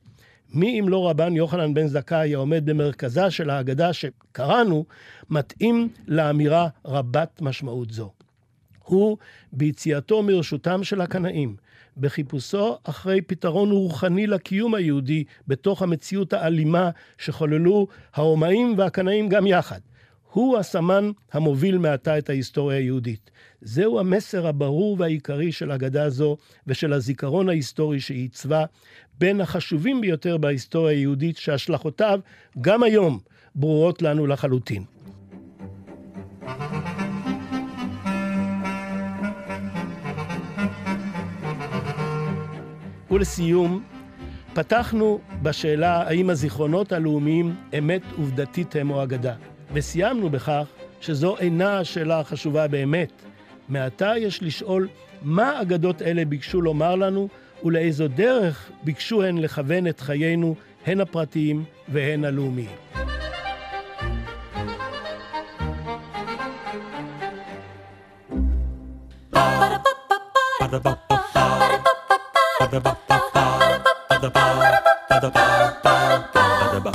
מי 0.53 0.81
אם 0.81 0.89
לא 0.89 1.11
רבן 1.11 1.37
יוחנן 1.37 1.75
בן 1.75 1.87
זכאי 1.87 2.35
העומד 2.35 2.67
במרכזה 2.67 3.31
של 3.31 3.51
ההגדה 3.51 3.93
שקראנו, 3.93 4.85
מתאים 5.31 5.89
לאמירה 6.07 6.69
רבת 6.85 7.43
משמעות 7.43 7.91
זו. 7.91 8.11
הוא 8.85 9.17
ביציאתו 9.53 10.23
מרשותם 10.23 10.85
של 10.85 11.01
הקנאים, 11.01 11.57
בחיפושו 11.97 12.77
אחרי 12.85 13.21
פתרון 13.21 13.71
רוחני 13.71 14.27
לקיום 14.27 14.75
היהודי 14.75 15.25
בתוך 15.49 15.83
המציאות 15.83 16.33
האלימה 16.33 16.91
שחוללו 17.19 17.87
הרומאים 18.15 18.75
והקנאים 18.79 19.29
גם 19.29 19.47
יחד. 19.47 19.81
הוא 20.33 20.59
הסמן 20.59 21.11
המוביל 21.33 21.79
מעתה 21.79 22.19
את 22.19 22.31
ההיסטוריה 22.31 22.79
היהודית. 22.79 23.31
זהו 23.61 24.01
המסר 24.01 24.47
הברור 24.47 24.97
והעיקרי 24.99 25.53
של 25.53 25.73
אגדה 25.73 26.11
זו 26.11 26.37
ושל 26.67 26.93
הזיכרון 26.93 27.49
ההיסטורי 27.49 28.01
שעיצבה, 28.01 28.65
בין 29.19 29.41
החשובים 29.41 30.01
ביותר 30.01 30.37
בהיסטוריה 30.37 30.97
היהודית, 30.97 31.37
שהשלכותיו 31.37 32.21
גם 32.61 32.83
היום 32.83 33.19
ברורות 33.55 34.03
לנו 34.03 34.27
לחלוטין. 34.27 34.85
ולסיום, 43.11 43.83
פתחנו 44.55 45.21
בשאלה 45.43 46.03
האם 46.03 46.31
הזיכרונות 46.31 46.93
הלאומיים 46.93 47.55
אמת 47.79 48.03
עובדתית 48.19 48.77
הם 48.77 48.91
או 48.91 49.03
אגדה. 49.03 49.35
וסיימנו 49.73 50.31
בכך 50.31 50.67
שזו 51.01 51.39
אינה 51.39 51.79
השאלה 51.79 52.21
החשובה 52.21 52.69
באמת. 52.69 53.13
מעתה 53.69 54.13
יש 54.19 54.43
לשאול 54.43 54.89
מה 55.23 55.63
אגדות 55.63 56.03
אלה 56.03 56.25
ביקשו 56.25 56.61
לומר 56.61 56.97
לנו 56.97 57.29
ולאיזו 57.65 58.09
דרך 58.09 58.71
ביקשו 58.83 59.23
הן 59.23 59.39
לכוון 59.39 59.87
את 59.87 60.01
חיינו, 60.01 60.55
הן 60.87 61.01
הפרטיים 61.01 61.65
והן 61.89 62.25
הלאומיים. 62.25 62.90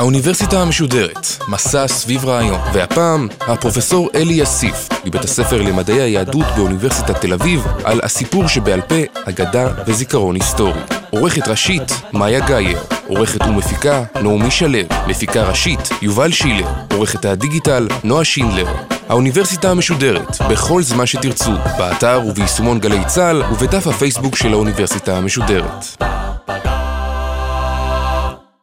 האוניברסיטה 0.06 0.62
המשודרת, 0.62 1.28
מסע 1.48 1.88
סביב 1.88 2.26
רעיון, 2.26 2.60
והפעם 2.74 3.28
הפרופסור 3.42 4.10
אלי 4.16 4.34
יסיף, 4.34 4.90
מבית 5.06 5.24
הספר 5.24 5.62
למדעי 5.62 6.02
היהדות 6.02 6.46
באוניברסיטת 6.56 7.22
תל 7.22 7.34
אביב, 7.34 7.64
על 7.84 8.00
הסיפור 8.04 8.48
שבעל 8.48 8.82
פה, 8.82 8.96
אגדה 9.30 9.68
וזיכרון 9.88 10.36
היסטורי. 10.36 10.80
עורכת 11.10 11.48
ראשית, 11.48 12.02
מאיה 12.14 12.48
גאייר. 12.48 12.80
עורכת 13.08 13.42
ומפיקה, 13.42 14.04
נעמי 14.24 14.52
שלו. 14.52 14.80
מפיקה 15.08 15.44
ראשית, 15.44 15.90
יובל 16.02 16.32
שילר. 16.32 16.68
עורכת 16.92 17.26
הדיגיטל, 17.26 17.88
נועה 18.04 18.26
שינדלר. 18.26 18.68
האוניברסיטה 19.10 19.72
המשודרת, 19.72 20.42
בכל 20.50 20.82
זמן 20.82 21.06
שתרצו, 21.06 21.52
באתר 21.78 22.22
וביישומון 22.28 22.80
גלי 22.80 23.06
צה"ל 23.08 23.44
ובדף 23.44 23.88
הפייסבוק 23.88 24.36
של 24.36 24.54
האוניברסיטה 24.54 25.18
המשודרת. 25.18 26.06